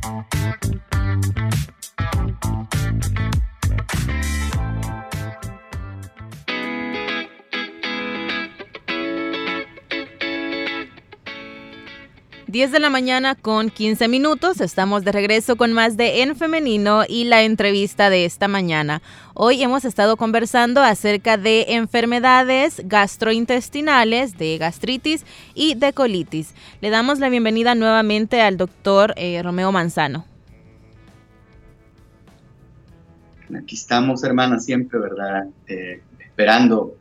Diez 12.52 12.70
de 12.70 12.80
la 12.80 12.90
mañana 12.90 13.34
con 13.34 13.70
15 13.70 14.08
minutos. 14.08 14.60
Estamos 14.60 15.04
de 15.04 15.12
regreso 15.12 15.56
con 15.56 15.72
más 15.72 15.96
de 15.96 16.20
En 16.20 16.36
Femenino 16.36 17.04
y 17.08 17.24
la 17.24 17.40
entrevista 17.44 18.10
de 18.10 18.26
esta 18.26 18.46
mañana. 18.46 19.00
Hoy 19.32 19.62
hemos 19.62 19.86
estado 19.86 20.18
conversando 20.18 20.82
acerca 20.82 21.38
de 21.38 21.64
enfermedades 21.68 22.82
gastrointestinales, 22.84 24.36
de 24.36 24.58
gastritis 24.58 25.24
y 25.54 25.76
de 25.76 25.94
colitis. 25.94 26.54
Le 26.82 26.90
damos 26.90 27.20
la 27.20 27.30
bienvenida 27.30 27.74
nuevamente 27.74 28.42
al 28.42 28.58
doctor 28.58 29.14
eh, 29.16 29.42
Romeo 29.42 29.72
Manzano. 29.72 30.26
Aquí 33.56 33.76
estamos, 33.76 34.24
hermana, 34.24 34.58
siempre, 34.58 34.98
¿verdad? 34.98 35.46
Eh, 35.68 36.02
esperando 36.20 36.98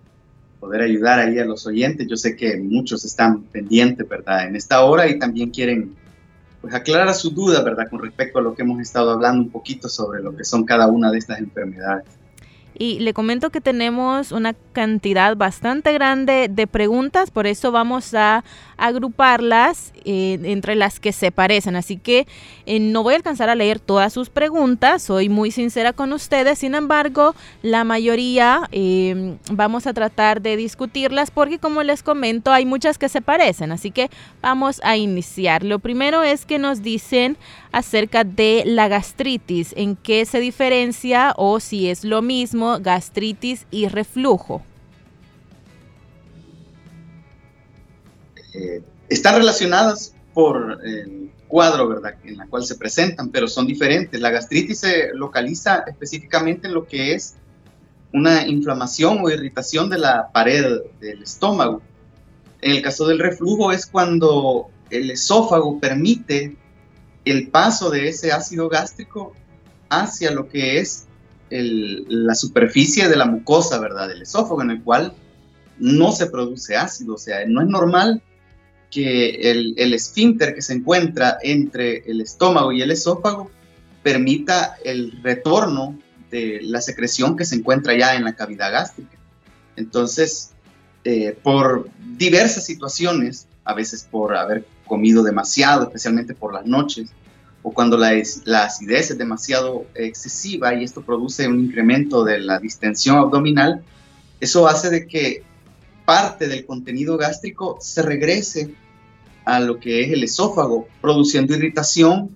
poder 0.62 0.82
ayudar 0.82 1.20
ahí 1.20 1.40
a 1.40 1.46
los 1.46 1.66
oyentes. 1.66 2.08
Yo 2.08 2.16
sé 2.16 2.36
que 2.38 2.58
muchos 2.58 3.04
están 3.04 3.42
pendientes, 3.42 4.08
¿verdad? 4.08 4.48
En 4.48 4.56
esta 4.56 4.86
hora 4.86 5.10
y 5.10 5.20
también 5.20 5.50
quieren 5.50 5.96
pues 6.62 6.74
aclarar 6.76 7.14
sus 7.16 7.34
dudas, 7.34 7.66
¿verdad? 7.66 7.90
Con 7.90 8.02
respecto 8.02 8.38
a 8.38 8.42
lo 8.44 8.54
que 8.54 8.62
hemos 8.62 8.80
estado 8.80 9.10
hablando 9.12 9.42
un 9.42 9.50
poquito 9.50 9.90
sobre 9.90 10.22
lo 10.22 10.36
que 10.36 10.46
son 10.46 10.64
cada 10.64 10.88
una 10.88 11.12
de 11.12 11.18
estas 11.18 11.40
enfermedades. 11.40 12.06
Y 12.78 13.00
le 13.00 13.14
comento 13.14 13.50
que 13.50 13.62
tenemos 13.62 14.32
una 14.32 14.54
cantidad 14.54 15.36
bastante 15.36 15.92
grande 15.94 16.48
de 16.50 16.68
preguntas, 16.68 17.30
por 17.30 17.46
eso 17.46 17.72
vamos 17.72 18.14
a 18.14 18.44
agruparlas 18.82 19.94
eh, 20.04 20.40
entre 20.44 20.76
las 20.76 21.00
que 21.00 21.14
se 21.14 21.32
parecen. 21.32 21.76
Así 21.76 21.98
que 21.98 22.28
eh, 22.66 22.80
no 22.80 23.04
voy 23.04 23.14
a 23.14 23.18
alcanzar 23.18 23.50
a 23.50 23.56
leer 23.56 23.80
todas 23.80 24.12
sus 24.12 24.30
preguntas, 24.30 25.04
soy 25.04 25.30
muy 25.30 25.52
sincera 25.52 25.94
con 25.94 26.12
ustedes, 26.12 26.60
sin 26.60 26.74
embargo, 26.76 27.36
la 27.62 27.84
mayoría 27.84 28.68
eh, 28.72 29.38
vamos 29.52 29.86
a 29.86 29.94
tratar 29.94 30.42
de 30.42 30.58
discutirlas 30.58 31.30
porque 31.30 31.60
como 31.60 31.84
les 31.84 32.02
comento, 32.02 32.52
hay 32.52 32.66
muchas 32.66 32.98
que 32.98 33.08
se 33.08 33.22
parecen. 33.22 33.72
Así 33.72 33.92
que 33.92 34.10
vamos 34.42 34.82
a 34.84 34.98
iniciar. 34.98 35.64
Lo 35.64 35.80
primero 35.80 36.24
es 36.24 36.46
que 36.46 36.58
nos 36.58 36.82
dicen 36.82 37.38
acerca 37.72 38.24
de 38.24 38.64
la 38.66 38.88
gastritis, 38.88 39.74
en 39.78 39.96
qué 39.96 40.26
se 40.26 40.40
diferencia 40.40 41.34
o 41.38 41.60
si 41.60 41.90
es 41.90 42.04
lo 42.04 42.22
mismo 42.22 42.80
gastritis 42.80 43.68
y 43.70 43.88
reflujo. 43.88 44.64
Eh, 48.54 48.82
están 49.10 49.36
relacionadas 49.36 50.14
por 50.34 50.80
el 50.84 51.32
cuadro, 51.48 51.90
¿verdad?, 51.90 52.16
en 52.24 52.38
la 52.38 52.48
cual 52.48 52.66
se 52.66 52.76
presentan, 52.76 53.30
pero 53.30 53.48
son 53.48 53.68
diferentes. 53.68 54.20
La 54.20 54.32
gastritis 54.32 54.80
se 54.80 55.14
localiza 55.14 55.84
específicamente 55.88 56.68
en 56.68 56.74
lo 56.74 56.88
que 56.88 57.14
es 57.14 57.36
una 58.14 58.48
inflamación 58.48 59.20
o 59.22 59.30
irritación 59.30 59.90
de 59.90 59.98
la 59.98 60.32
pared 60.32 60.82
del 61.00 61.24
estómago. 61.24 61.82
En 62.62 62.72
el 62.72 62.82
caso 62.82 63.06
del 63.08 63.20
reflujo 63.20 63.72
es 63.72 63.86
cuando 63.86 64.70
el 64.90 65.12
esófago 65.12 65.80
permite 65.80 66.58
el 67.26 67.50
paso 67.50 67.90
de 67.90 68.10
ese 68.10 68.32
ácido 68.32 68.70
gástrico 68.70 69.34
hacia 69.90 70.32
lo 70.32 70.48
que 70.48 70.80
es 70.80 71.08
la 71.50 72.36
superficie 72.36 73.10
de 73.10 73.16
la 73.18 73.26
mucosa, 73.26 73.78
¿verdad? 73.80 74.08
Del 74.08 74.22
esófago, 74.22 74.62
en 74.62 74.72
el 74.72 74.84
cual 74.84 75.14
no 75.80 76.12
se 76.12 76.28
produce 76.28 76.78
ácido. 76.78 77.16
O 77.16 77.18
sea, 77.18 77.46
no 77.46 77.62
es 77.62 77.68
normal 77.68 78.22
que 78.92 79.30
el, 79.50 79.74
el 79.78 79.94
esfínter 79.94 80.54
que 80.54 80.62
se 80.62 80.74
encuentra 80.74 81.38
entre 81.42 82.04
el 82.12 82.22
estómago 82.22 82.72
y 82.72 82.82
el 82.82 82.92
esófago 82.92 83.50
permita 84.04 84.76
el 84.84 85.22
retorno 85.24 85.98
de 86.30 86.60
la 86.62 86.82
secreción 86.82 87.36
que 87.36 87.46
se 87.46 87.56
encuentra 87.56 87.98
ya 87.98 88.16
en 88.16 88.24
la 88.24 88.34
cavidad 88.34 88.72
gástrica. 88.72 89.18
Entonces, 89.76 90.52
eh, 91.04 91.38
por 91.42 91.90
diversas 92.18 92.66
situaciones, 92.66 93.48
a 93.64 93.74
veces 93.74 94.08
por 94.10 94.36
haber 94.36 94.66
comido 94.86 95.24
demasiado, 95.24 95.84
especialmente 95.84 96.34
por 96.34 96.54
las 96.54 96.66
noches, 96.66 97.10
o 97.64 97.72
cuando 97.74 97.98
la, 97.98 98.12
la, 98.46 98.66
acidez 98.66 99.12
es 99.12 99.18
demasiado 99.18 99.86
excesiva 99.94 100.74
y 100.74 100.84
esto 100.84 101.02
produce 101.02 101.48
un 101.48 101.60
incremento 101.60 102.24
de 102.24 102.40
la 102.40 102.60
distensión 102.60 103.18
abdominal, 103.18 103.84
eso 104.40 104.68
hace 104.68 104.90
de 104.90 105.06
que 105.06 105.44
parte 106.06 106.48
del 106.48 106.66
contenido 106.66 107.18
gástrico 107.18 107.78
se 107.80 108.02
regrese 108.02 108.74
a 109.46 109.60
lo 109.60 109.80
que 109.80 110.02
es 110.02 110.12
el 110.12 110.24
esófago, 110.24 110.88
produciendo 111.02 111.54
irritación 111.56 112.30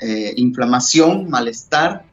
eh, 0.00 0.32
inflamación, 0.36 1.28
malestar 1.28 2.04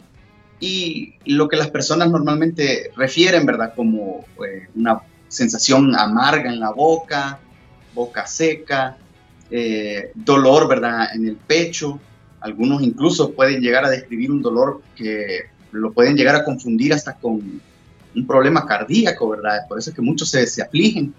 y 0.60 1.14
lo 1.26 1.48
que 1.48 1.56
las 1.56 1.70
personas 1.70 2.10
normalmente 2.10 2.90
refieren, 2.96 3.46
¿verdad? 3.46 3.74
Como 3.76 4.26
eh, 4.44 4.70
una 4.74 5.02
sensación 5.28 5.96
amarga 5.96 6.52
en 6.52 6.60
la 6.60 6.72
boca, 6.72 7.40
boca 7.94 8.26
seca, 8.26 8.98
eh, 9.52 10.12
dolor, 10.16 10.68
¿verdad? 10.68 11.10
En 11.14 11.28
el 11.28 11.36
pecho. 11.36 12.00
Algunos 12.40 12.82
incluso 12.82 13.34
pueden 13.34 13.62
llegar 13.62 13.86
a 13.86 13.90
describir 13.92 14.32
un 14.32 14.42
dolor 14.42 14.82
que 14.96 15.42
lo 15.72 15.94
pueden 15.94 16.16
llegar 16.16 16.36
a 16.36 16.44
confundir 16.44 16.92
hasta 16.92 17.14
con 17.14 17.62
un 18.16 18.28
problema 18.28 18.66
cardíaco, 18.66 19.30
¿verdad? 19.30 19.68
Por 19.68 19.80
eso 19.80 19.90
es 19.90 19.96
que 19.96 20.02
muchos 20.02 20.30
se, 20.30 20.46
se 20.48 20.62
afligen. 20.62 21.14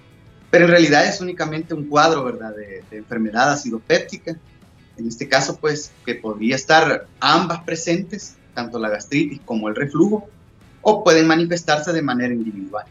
Pero 0.51 0.65
en 0.65 0.71
realidad 0.71 1.07
es 1.07 1.21
únicamente 1.21 1.75
un 1.75 1.85
cuadro, 1.85 2.25
¿verdad? 2.25 2.55
De, 2.55 2.83
de 2.91 2.97
enfermedad 2.99 3.53
acidopéptica. 3.53 4.37
En 4.97 5.09
este 5.09 5.29
caso, 5.29 5.57
pues, 5.57 5.93
que 6.05 6.15
podría 6.15 6.57
estar 6.57 7.07
ambas 7.21 7.63
presentes, 7.65 8.37
tanto 8.55 8.79
la 8.79 8.89
gastritis 8.89 9.41
como 9.45 9.69
el 9.69 9.75
reflujo, 9.75 10.29
o 10.83 11.03
pueden 11.03 11.27
manifestarse 11.27 11.93
de 11.93 12.01
manera 12.01 12.33
individual. 12.33 12.87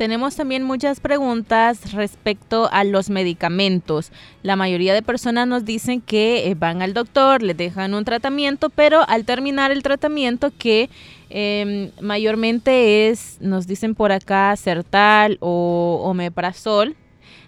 Tenemos 0.00 0.34
también 0.34 0.62
muchas 0.62 0.98
preguntas 0.98 1.92
respecto 1.92 2.70
a 2.72 2.84
los 2.84 3.10
medicamentos. 3.10 4.12
La 4.42 4.56
mayoría 4.56 4.94
de 4.94 5.02
personas 5.02 5.46
nos 5.46 5.66
dicen 5.66 6.00
que 6.00 6.48
eh, 6.48 6.54
van 6.54 6.80
al 6.80 6.94
doctor, 6.94 7.42
les 7.42 7.54
dejan 7.54 7.92
un 7.92 8.06
tratamiento, 8.06 8.70
pero 8.70 9.06
al 9.08 9.26
terminar 9.26 9.72
el 9.72 9.82
tratamiento 9.82 10.52
que 10.58 10.88
eh, 11.30 11.92
mayormente 12.00 13.08
es, 13.08 13.38
nos 13.40 13.66
dicen 13.66 13.94
por 13.94 14.12
acá, 14.12 14.54
Sertal 14.56 15.38
o 15.40 16.02
Omeprazol, 16.04 16.96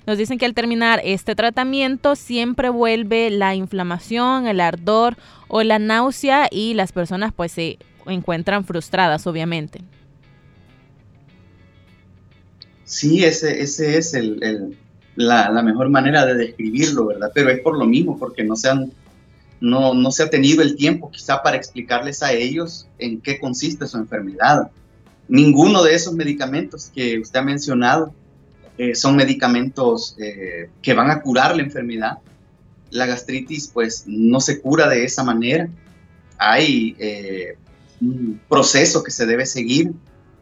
nos 0.07 0.19
dicen 0.19 0.39
que 0.39 0.47
al 0.47 0.55
terminar 0.55 1.01
este 1.05 1.35
tratamiento 1.35 2.17
siempre 2.17 2.69
vuelve 2.69 3.31
la 3.31 3.55
inflamación, 3.55 4.47
el 4.47 4.61
ardor 4.61 5.17
o 5.49 5.63
la 5.63 5.79
náusea 5.79 6.49
y 6.51 6.75
las 6.75 6.93
personas 6.93 7.33
pues 7.35 7.53
se 7.53 7.79
encuentran 8.07 8.65
frustradas, 8.65 9.27
obviamente. 9.27 9.81
Sí, 12.85 13.25
ese, 13.25 13.63
ese 13.63 13.97
es 13.97 14.13
el, 14.15 14.77
la, 15.17 15.51
la, 15.51 15.63
mejor 15.63 15.89
manera 15.89 16.27
de 16.27 16.35
describirlo, 16.35 17.07
¿verdad? 17.07 17.31
Pero 17.35 17.51
es 17.51 17.61
por 17.61 17.79
lo 17.79 17.87
mismo, 17.87 18.19
porque 18.19 18.45
no 18.45 18.57
se, 18.57 18.69
han, 18.69 18.93
no, 19.63 19.95
no 19.95 20.11
se 20.11 20.25
ha 20.25 20.31
tenido 20.31 20.61
el 20.61 20.77
tiempo 20.77 21.11
quizá 21.11 21.43
para 21.43 21.57
explicarles 21.57 22.23
a 22.23 22.33
ellos 22.33 22.89
en 22.99 23.21
qué 23.21 23.39
consiste 23.39 23.87
su 23.87 23.97
enfermedad. 23.97 24.71
Ninguno 25.29 25.83
de 25.83 25.95
esos 25.95 26.15
medicamentos 26.15 26.91
que 26.95 27.19
usted 27.21 27.39
ha 27.39 27.43
mencionado 27.43 28.13
eh, 28.77 28.95
son 28.95 29.15
medicamentos 29.17 30.17
eh, 30.19 30.69
que 30.83 30.95
van 30.95 31.11
a 31.11 31.23
curar 31.23 31.57
la 31.57 31.63
enfermedad. 31.63 32.19
La 32.91 33.07
gastritis 33.07 33.69
pues 33.69 34.05
no 34.07 34.41
se 34.41 34.61
cura 34.61 34.89
de 34.89 35.05
esa 35.05 35.23
manera. 35.23 35.69
Hay 36.39 36.97
eh, 36.99 37.57
un 38.01 38.41
proceso 38.49 39.03
que 39.03 39.13
se 39.13 39.27
debe 39.27 39.47
seguir 39.47 39.93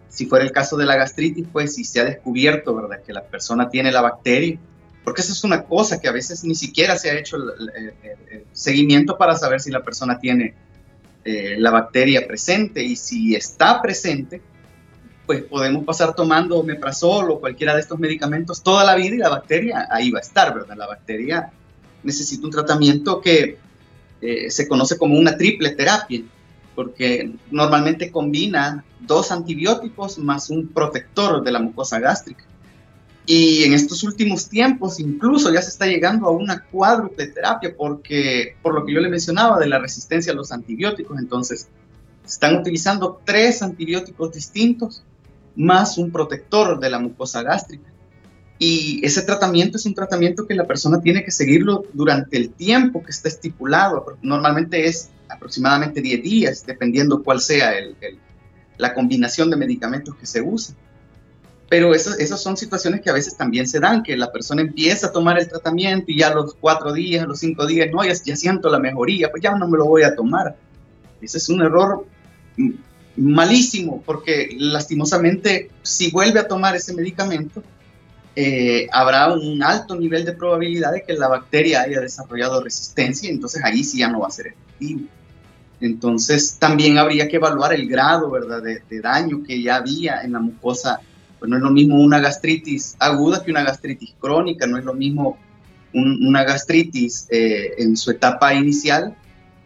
si 0.08 0.26
fuera 0.26 0.44
el 0.44 0.50
caso 0.50 0.76
de 0.76 0.86
la 0.86 0.96
gastritis, 0.96 1.46
pues 1.52 1.74
si 1.74 1.84
se 1.84 2.00
ha 2.00 2.04
descubierto, 2.04 2.74
¿verdad?, 2.74 3.02
que 3.06 3.12
la 3.12 3.22
persona 3.22 3.70
tiene 3.70 3.92
la 3.92 4.00
bacteria, 4.00 4.58
porque 5.04 5.22
eso 5.22 5.32
es 5.32 5.44
una 5.44 5.62
cosa 5.64 6.00
que 6.00 6.08
a 6.08 6.12
veces 6.12 6.44
ni 6.44 6.54
siquiera 6.54 6.96
se 6.96 7.10
ha 7.10 7.18
hecho 7.18 7.36
el, 7.36 8.44
seguimiento 8.52 9.16
para 9.16 9.36
saber 9.36 9.60
si 9.60 9.70
la 9.70 9.82
persona 9.82 10.18
tiene 10.18 10.54
eh, 11.24 11.56
la 11.58 11.70
bacteria 11.70 12.26
presente 12.26 12.82
y 12.82 12.96
si 12.96 13.34
está 13.34 13.80
presente, 13.80 14.42
pues 15.26 15.42
podemos 15.44 15.84
pasar 15.84 16.14
tomando 16.14 16.58
omeprazol 16.58 17.30
o 17.30 17.40
cualquiera 17.40 17.74
de 17.74 17.80
estos 17.80 17.98
medicamentos 17.98 18.62
toda 18.62 18.84
la 18.84 18.94
vida 18.96 19.14
y 19.14 19.18
la 19.18 19.28
bacteria 19.28 19.88
ahí 19.90 20.10
va 20.10 20.18
a 20.18 20.22
estar, 20.22 20.52
¿verdad? 20.52 20.76
La 20.76 20.86
bacteria 20.86 21.50
necesita 22.02 22.44
un 22.44 22.50
tratamiento 22.50 23.20
que 23.20 23.58
eh, 24.20 24.50
se 24.50 24.68
conoce 24.68 24.98
como 24.98 25.18
una 25.18 25.36
triple 25.36 25.70
terapia 25.70 26.22
porque 26.74 27.32
normalmente 27.50 28.10
combina 28.10 28.84
dos 29.00 29.32
antibióticos 29.32 30.18
más 30.18 30.50
un 30.50 30.68
protector 30.68 31.42
de 31.42 31.52
la 31.52 31.58
mucosa 31.58 31.98
gástrica. 31.98 32.44
Y 33.32 33.62
en 33.62 33.74
estos 33.74 34.02
últimos 34.02 34.48
tiempos 34.48 34.98
incluso 34.98 35.52
ya 35.52 35.62
se 35.62 35.68
está 35.68 35.86
llegando 35.86 36.26
a 36.26 36.32
una 36.32 36.64
cuádruple 36.64 37.28
terapia 37.28 37.72
porque, 37.78 38.56
por 38.60 38.74
lo 38.74 38.84
que 38.84 38.92
yo 38.92 38.98
le 38.98 39.08
mencionaba 39.08 39.56
de 39.60 39.68
la 39.68 39.78
resistencia 39.78 40.32
a 40.32 40.34
los 40.34 40.50
antibióticos, 40.50 41.16
entonces 41.16 41.68
están 42.26 42.56
utilizando 42.56 43.20
tres 43.24 43.62
antibióticos 43.62 44.32
distintos 44.32 45.04
más 45.54 45.96
un 45.96 46.10
protector 46.10 46.80
de 46.80 46.90
la 46.90 46.98
mucosa 46.98 47.44
gástrica. 47.44 47.88
Y 48.58 49.00
ese 49.06 49.22
tratamiento 49.22 49.76
es 49.76 49.86
un 49.86 49.94
tratamiento 49.94 50.44
que 50.44 50.56
la 50.56 50.66
persona 50.66 51.00
tiene 51.00 51.22
que 51.22 51.30
seguirlo 51.30 51.84
durante 51.92 52.36
el 52.36 52.50
tiempo 52.50 53.00
que 53.00 53.12
está 53.12 53.28
estipulado. 53.28 54.18
Normalmente 54.22 54.86
es 54.88 55.10
aproximadamente 55.28 56.02
10 56.02 56.22
días, 56.24 56.66
dependiendo 56.66 57.22
cuál 57.22 57.40
sea 57.40 57.78
el, 57.78 57.94
la 58.76 58.92
combinación 58.92 59.50
de 59.50 59.56
medicamentos 59.56 60.16
que 60.16 60.26
se 60.26 60.42
usa. 60.42 60.74
Pero 61.70 61.94
esas 61.94 62.42
son 62.42 62.58
situaciones 62.58 63.00
que 63.00 63.08
a 63.08 63.14
veces 63.14 63.34
también 63.36 63.66
se 63.66 63.80
dan, 63.80 64.02
que 64.02 64.16
la 64.16 64.30
persona 64.30 64.60
empieza 64.60 65.06
a 65.06 65.12
tomar 65.12 65.38
el 65.38 65.48
tratamiento 65.48 66.06
y 66.08 66.18
ya 66.18 66.34
los 66.34 66.54
cuatro 66.54 66.92
días, 66.92 67.26
los 67.26 67.38
cinco 67.38 67.64
días, 67.66 67.88
no, 67.92 68.04
ya, 68.04 68.12
ya 68.12 68.36
siento 68.36 68.68
la 68.68 68.78
mejoría, 68.78 69.30
pues 69.30 69.42
ya 69.42 69.54
no 69.54 69.68
me 69.68 69.78
lo 69.78 69.86
voy 69.86 70.02
a 70.02 70.14
tomar. 70.14 70.56
Ese 71.22 71.38
es 71.38 71.48
un 71.48 71.62
error 71.62 72.04
malísimo, 73.16 74.02
porque 74.04 74.54
lastimosamente 74.58 75.70
si 75.82 76.10
vuelve 76.10 76.40
a 76.40 76.48
tomar 76.48 76.74
ese 76.74 76.92
medicamento, 76.92 77.62
eh, 78.36 78.88
habrá 78.92 79.32
un 79.32 79.62
alto 79.62 79.96
nivel 79.96 80.24
de 80.24 80.32
probabilidad 80.32 80.92
de 80.92 81.02
que 81.02 81.14
la 81.14 81.28
bacteria 81.28 81.82
haya 81.82 82.00
desarrollado 82.00 82.62
resistencia, 82.62 83.28
y 83.28 83.32
entonces 83.32 83.62
ahí 83.64 83.84
sí 83.84 83.98
ya 83.98 84.08
no 84.08 84.20
va 84.20 84.28
a 84.28 84.30
ser 84.30 84.48
efectivo. 84.48 85.02
Entonces 85.80 86.56
también 86.58 86.98
habría 86.98 87.26
que 87.26 87.36
evaluar 87.36 87.72
el 87.72 87.88
grado 87.88 88.30
¿verdad? 88.30 88.62
De, 88.62 89.00
daño 89.00 89.42
que 89.46 89.62
ya 89.62 89.76
había 89.76 90.20
en 90.22 90.32
la 90.32 90.40
mucosa. 90.40 91.00
Pues 91.40 91.50
no 91.50 91.56
es 91.56 91.62
lo 91.62 91.70
mismo 91.70 91.98
una 91.98 92.20
gastritis 92.20 92.96
aguda 92.98 93.42
que 93.42 93.50
una 93.50 93.64
gastritis 93.64 94.14
crónica, 94.20 94.66
no 94.66 94.76
es 94.76 94.84
lo 94.84 94.92
mismo 94.94 95.38
una 95.92 96.44
gastritis 96.44 97.26
eh, 97.30 97.74
en 97.78 97.96
su 97.96 98.12
etapa 98.12 98.54
inicial 98.54 99.16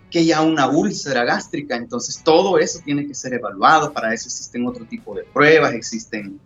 que 0.08 0.24
ya 0.24 0.40
una 0.42 0.68
úlcera 0.68 1.24
gástrica. 1.24 1.74
Entonces 1.74 2.22
todo 2.22 2.58
eso 2.58 2.78
tiene 2.84 3.08
que 3.08 3.14
ser 3.14 3.34
evaluado, 3.34 3.92
para 3.92 4.14
eso 4.14 4.28
existen 4.28 4.64
otro 4.66 4.84
tipo 4.84 5.16
de 5.16 5.24
pruebas, 5.24 5.74
existen 5.74 6.38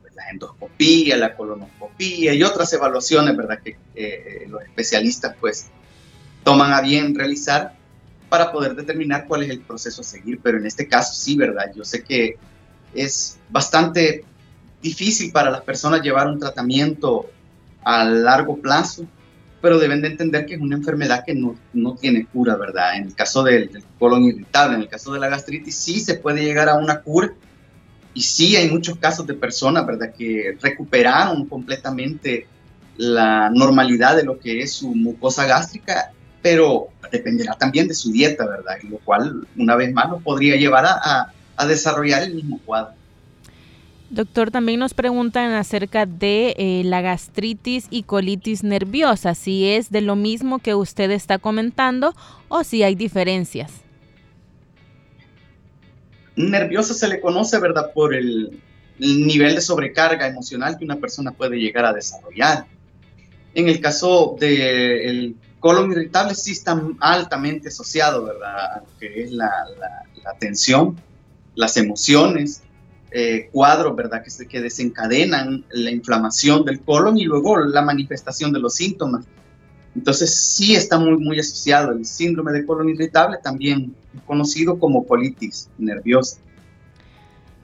pues, 0.00 0.14
la 0.14 0.28
endoscopía, 0.30 1.16
la 1.16 1.34
colonoscopía 1.34 2.32
y 2.32 2.42
otras 2.44 2.72
evaluaciones, 2.72 3.36
¿verdad? 3.36 3.58
Que 3.60 3.76
eh, 3.96 4.46
los 4.48 4.62
especialistas 4.62 5.34
pues 5.40 5.66
toman 6.44 6.72
a 6.72 6.80
bien 6.80 7.16
realizar 7.16 7.74
para 8.28 8.52
poder 8.52 8.76
determinar 8.76 9.26
cuál 9.26 9.42
es 9.42 9.50
el 9.50 9.60
proceso 9.60 10.02
a 10.02 10.04
seguir. 10.04 10.38
Pero 10.40 10.58
en 10.58 10.66
este 10.66 10.86
caso 10.86 11.12
sí, 11.12 11.36
¿verdad? 11.36 11.72
Yo 11.74 11.84
sé 11.84 12.04
que 12.04 12.36
es 12.94 13.40
bastante 13.50 14.24
difícil 14.82 15.32
para 15.32 15.50
las 15.50 15.62
personas 15.62 16.02
llevar 16.02 16.28
un 16.28 16.38
tratamiento 16.38 17.30
a 17.84 18.04
largo 18.04 18.56
plazo, 18.58 19.06
pero 19.60 19.78
deben 19.78 20.02
de 20.02 20.08
entender 20.08 20.46
que 20.46 20.54
es 20.54 20.60
una 20.60 20.76
enfermedad 20.76 21.24
que 21.26 21.34
no, 21.34 21.56
no 21.72 21.94
tiene 21.94 22.26
cura, 22.26 22.56
¿verdad? 22.56 22.96
En 22.96 23.04
el 23.04 23.14
caso 23.14 23.42
del, 23.42 23.72
del, 23.72 23.82
colon 23.98 24.24
irritable, 24.24 24.76
en 24.76 24.82
el 24.82 24.88
caso 24.88 25.12
de 25.12 25.20
la 25.20 25.28
gastritis, 25.28 25.76
sí 25.76 26.00
se 26.00 26.14
puede 26.14 26.44
llegar 26.44 26.68
a 26.68 26.76
una 26.76 27.00
cura. 27.00 27.32
Y 28.14 28.22
sí 28.22 28.56
hay 28.56 28.70
muchos 28.70 28.98
casos 28.98 29.26
de 29.26 29.34
personas, 29.34 29.86
¿verdad?, 29.86 30.12
que 30.16 30.56
recuperaron 30.60 31.46
completamente 31.46 32.46
la 32.96 33.50
normalidad 33.50 34.16
de 34.16 34.24
lo 34.24 34.38
que 34.38 34.60
es 34.60 34.72
su 34.72 34.94
mucosa 34.94 35.46
gástrica 35.46 36.12
pero 36.42 36.88
dependerá 37.10 37.54
también 37.54 37.88
de 37.88 37.94
su 37.94 38.12
dieta, 38.12 38.46
¿verdad? 38.46 38.76
Y 38.82 38.88
lo 38.88 38.98
cual, 38.98 39.46
una 39.56 39.76
vez 39.76 39.92
más, 39.92 40.08
nos 40.08 40.22
podría 40.22 40.56
llevar 40.56 40.86
a, 40.86 41.32
a, 41.56 41.66
desarrollar 41.66 42.22
el 42.22 42.34
mismo 42.34 42.60
cuadro. 42.64 42.94
Doctor, 44.10 44.50
también 44.50 44.80
nos 44.80 44.94
preguntan 44.94 45.52
acerca 45.52 46.06
de 46.06 46.54
eh, 46.56 46.82
la 46.84 47.02
gastritis 47.02 47.86
y 47.90 48.04
colitis 48.04 48.64
nerviosa, 48.64 49.34
si 49.34 49.66
es 49.66 49.90
de 49.90 50.00
lo 50.00 50.16
mismo 50.16 50.60
que 50.60 50.74
usted 50.74 51.10
está 51.10 51.38
comentando 51.38 52.14
o 52.48 52.64
si 52.64 52.82
hay 52.82 52.94
diferencias. 52.94 53.70
Nerviosa 56.36 56.94
se 56.94 57.08
le 57.08 57.20
conoce, 57.20 57.58
¿verdad?, 57.58 57.92
por 57.92 58.14
el, 58.14 58.60
el 59.00 59.26
nivel 59.26 59.54
de 59.54 59.60
sobrecarga 59.60 60.26
emocional 60.26 60.78
que 60.78 60.84
una 60.84 60.96
persona 60.96 61.32
puede 61.32 61.58
llegar 61.58 61.84
a 61.84 61.92
desarrollar. 61.92 62.66
En 63.54 63.68
el 63.68 63.80
caso 63.80 64.36
del 64.38 65.36
colon 65.60 65.92
irritable 65.92 66.34
sí 66.34 66.52
está 66.52 66.80
altamente 67.00 67.68
asociado, 67.68 68.24
¿verdad? 68.24 68.76
A 68.76 68.80
lo 68.80 68.98
que 68.98 69.24
es 69.24 69.32
la, 69.32 69.50
tensión, 70.38 70.96
las 71.54 71.76
emociones, 71.76 72.62
eh, 73.10 73.48
cuadros, 73.52 73.96
¿verdad? 73.96 74.22
Que, 74.22 74.46
que 74.46 74.60
desencadenan 74.60 75.64
la 75.70 75.90
inflamación 75.90 76.64
del 76.64 76.80
colon 76.80 77.18
y 77.18 77.24
luego 77.24 77.58
la 77.58 77.82
manifestación 77.82 78.52
de 78.52 78.60
los 78.60 78.74
síntomas. 78.74 79.24
Entonces 79.94 80.34
sí 80.34 80.74
está 80.74 80.98
muy, 80.98 81.16
muy 81.16 81.40
asociado. 81.40 81.92
El 81.92 82.04
síndrome 82.04 82.52
de 82.52 82.66
colon 82.66 82.88
irritable 82.88 83.38
también 83.42 83.94
conocido 84.26 84.78
como 84.78 85.06
colitis 85.06 85.68
nerviosa. 85.78 86.38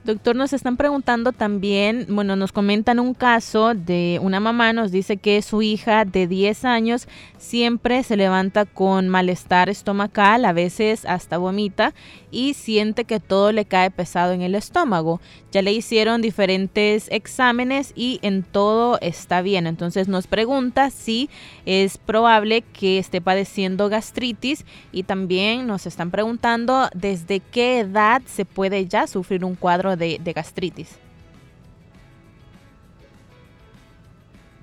Doctor, 0.05 0.35
nos 0.35 0.53
están 0.53 0.77
preguntando 0.77 1.31
también, 1.31 2.05
bueno, 2.09 2.35
nos 2.35 2.51
comentan 2.51 2.99
un 2.99 3.15
caso 3.15 3.73
de 3.73 4.19
una 4.21 4.39
mamá, 4.39 4.71
nos 4.71 4.91
dice 4.91 5.17
que 5.17 5.41
su 5.41 5.63
hija 5.63 6.05
de 6.05 6.27
10 6.27 6.63
años 6.63 7.07
siempre 7.39 8.03
se 8.03 8.15
levanta 8.15 8.65
con 8.65 9.09
malestar 9.09 9.67
estomacal, 9.67 10.45
a 10.45 10.53
veces 10.53 11.05
hasta 11.05 11.39
vomita 11.39 11.95
y 12.29 12.53
siente 12.53 13.05
que 13.05 13.19
todo 13.19 13.51
le 13.51 13.65
cae 13.65 13.89
pesado 13.89 14.33
en 14.33 14.43
el 14.43 14.53
estómago. 14.53 15.21
Ya 15.51 15.61
le 15.61 15.71
hicieron 15.71 16.21
diferentes 16.21 17.07
exámenes 17.09 17.93
y 17.95 18.19
en 18.21 18.43
todo 18.43 18.99
está 19.01 19.41
bien. 19.41 19.65
Entonces 19.67 20.07
nos 20.07 20.27
pregunta 20.27 20.89
si 20.89 21.29
es 21.65 21.97
probable 21.97 22.61
que 22.61 22.99
esté 22.99 23.21
padeciendo 23.21 23.89
gastritis 23.89 24.65
y 24.91 25.03
también 25.03 25.65
nos 25.65 25.87
están 25.87 26.11
preguntando 26.11 26.89
desde 26.93 27.39
qué 27.39 27.79
edad 27.79 28.21
se 28.25 28.45
puede 28.45 28.85
ya 28.85 29.07
sufrir 29.07 29.45
un 29.45 29.55
cuadro 29.55 29.94
de, 29.95 30.19
gastritis. 30.33 30.89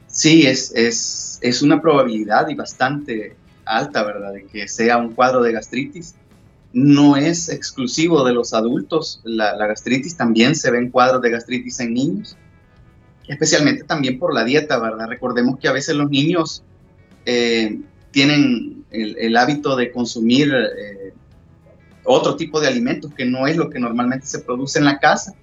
Sí, 0.09 0.47
es, 0.47 0.73
es, 0.75 1.39
es, 1.41 1.63
una 1.63 1.81
probabilidad 1.81 2.49
y 2.49 2.55
bastante 2.55 3.35
alta, 3.65 4.03
¿verdad?, 4.05 4.33
de 4.33 4.47
que 4.47 4.69
sea 4.69 4.99
un 4.99 5.15
cuadro 5.15 5.43
de 5.43 5.53
gastritis. 5.53 6.15
No 6.73 7.17
es 7.17 7.49
exclusivo 7.49 8.25
de 8.25 8.33
los 8.33 8.55
adultos, 8.55 9.21
la, 9.25 9.57
gastritis 9.57 10.17
también 10.17 10.55
se 10.55 10.71
ve 10.71 10.79
en 10.79 10.91
cuadros 10.91 11.21
de 11.23 11.31
gastritis 11.31 11.81
en 11.81 11.95
niños, 11.95 12.37
especialmente 13.29 13.85
también 13.85 14.19
por 14.19 14.35
la 14.35 14.45
dieta, 14.45 14.79
¿verdad? 14.79 15.07
Recordemos 15.09 15.59
que 15.59 15.69
a 15.69 15.73
veces 15.73 15.97
los 15.97 16.11
niños 16.11 16.63
eh, 17.27 17.79
tienen 18.11 18.85
el, 18.91 19.37
hábito 19.37 19.77
de 19.77 19.91
consumir 19.91 20.53
eh, 20.55 21.02
otro 22.05 22.37
tipo 22.37 22.61
de 22.61 22.69
alimentos 22.69 23.13
que 23.15 23.25
no 23.25 23.47
es 23.47 23.57
lo 23.57 23.71
que 23.71 23.79
normalmente 23.79 24.27
se 24.27 24.41
produce 24.41 24.79
en 24.79 24.87
la 24.87 24.99
casa. 24.99 25.35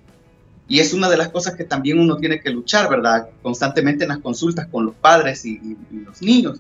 Y 0.68 0.80
es 0.80 0.94
una 0.94 1.10
de 1.10 1.18
las 1.18 1.30
cosas 1.30 1.56
que 1.56 1.64
también 1.64 2.00
uno 2.00 2.18
tiene 2.18 2.40
que 2.40 2.52
luchar, 2.52 2.90
¿verdad? 2.90 3.30
Constantemente 3.42 4.04
en 4.04 4.10
las 4.10 4.20
consultas 4.20 4.68
con 4.68 4.86
los 4.86 4.96
padres 4.96 5.44
y, 5.46 5.60
los 5.92 6.22
niños. 6.22 6.60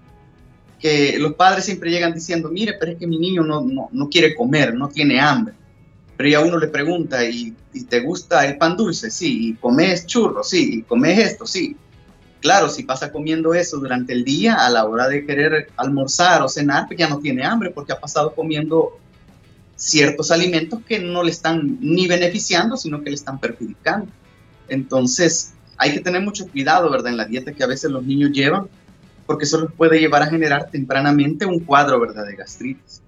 Que 0.79 1.17
los 1.19 1.33
padres 1.35 1.65
siempre 1.65 1.91
llegan 1.91 2.13
diciendo, 2.13 2.49
mire, 2.49 2.73
pero 2.79 2.93
es 2.93 2.97
que 2.97 3.05
mi 3.05 3.19
niño 3.19 3.43
no, 3.43 3.61
no, 3.61 3.89
no 3.91 4.09
quiere 4.09 4.35
comer, 4.35 4.73
no 4.73 4.89
tiene 4.89 5.19
hambre. 5.19 5.53
Pero 6.17 6.29
ya 6.29 6.39
uno 6.41 6.57
le 6.57 6.67
pregunta, 6.67 7.23
¿y, 7.23 7.55
¿y, 7.71 7.83
te 7.83 7.99
gusta 7.99 8.45
el 8.47 8.57
pan 8.57 8.75
dulce? 8.75 9.11
Sí. 9.11 9.49
¿Y 9.49 9.53
comes 9.55 10.07
churros? 10.07 10.49
Sí. 10.49 10.79
¿Y 10.79 10.81
comes 10.81 11.19
esto? 11.19 11.45
Sí. 11.45 11.77
Claro, 12.41 12.69
si 12.69 12.83
pasa 12.83 13.11
comiendo 13.11 13.53
eso 13.53 13.77
durante 13.77 14.13
el 14.13 14.23
día, 14.23 14.55
a 14.55 14.69
la 14.69 14.85
hora 14.85 15.07
de 15.07 15.25
querer 15.25 15.69
almorzar 15.75 16.41
o 16.41 16.47
cenar, 16.47 16.87
pues 16.87 16.97
ya 16.97 17.09
no 17.09 17.19
tiene 17.19 17.43
hambre 17.43 17.69
porque 17.69 17.91
ha 17.91 17.99
pasado 17.99 18.33
comiendo 18.33 18.97
ciertos 19.79 20.29
alimentos 20.29 20.81
que 20.85 20.99
no 20.99 21.23
le 21.23 21.31
están 21.31 21.77
ni 21.79 22.05
beneficiando, 22.07 22.77
sino 22.77 23.01
que 23.01 23.09
le 23.09 23.15
están 23.15 23.39
perjudicando. 23.39 24.07
Entonces, 24.67 25.53
hay 25.77 25.93
que 25.93 26.01
tener 26.01 26.21
mucho 26.21 26.47
cuidado, 26.47 26.91
¿verdad?, 26.91 27.11
en 27.11 27.17
la 27.17 27.25
dieta 27.25 27.53
que 27.53 27.63
a 27.63 27.67
veces 27.67 27.89
los 27.89 28.03
niños 28.03 28.31
llevan, 28.31 28.67
porque 29.25 29.45
eso 29.45 29.57
los 29.57 29.71
puede 29.73 29.99
llevar 29.99 30.21
a 30.21 30.27
generar 30.27 30.69
tempranamente 30.69 31.45
un 31.45 31.59
cuadro, 31.59 31.99
¿verdad?, 31.99 32.27
de 32.27 32.35
gastritis. 32.35 33.01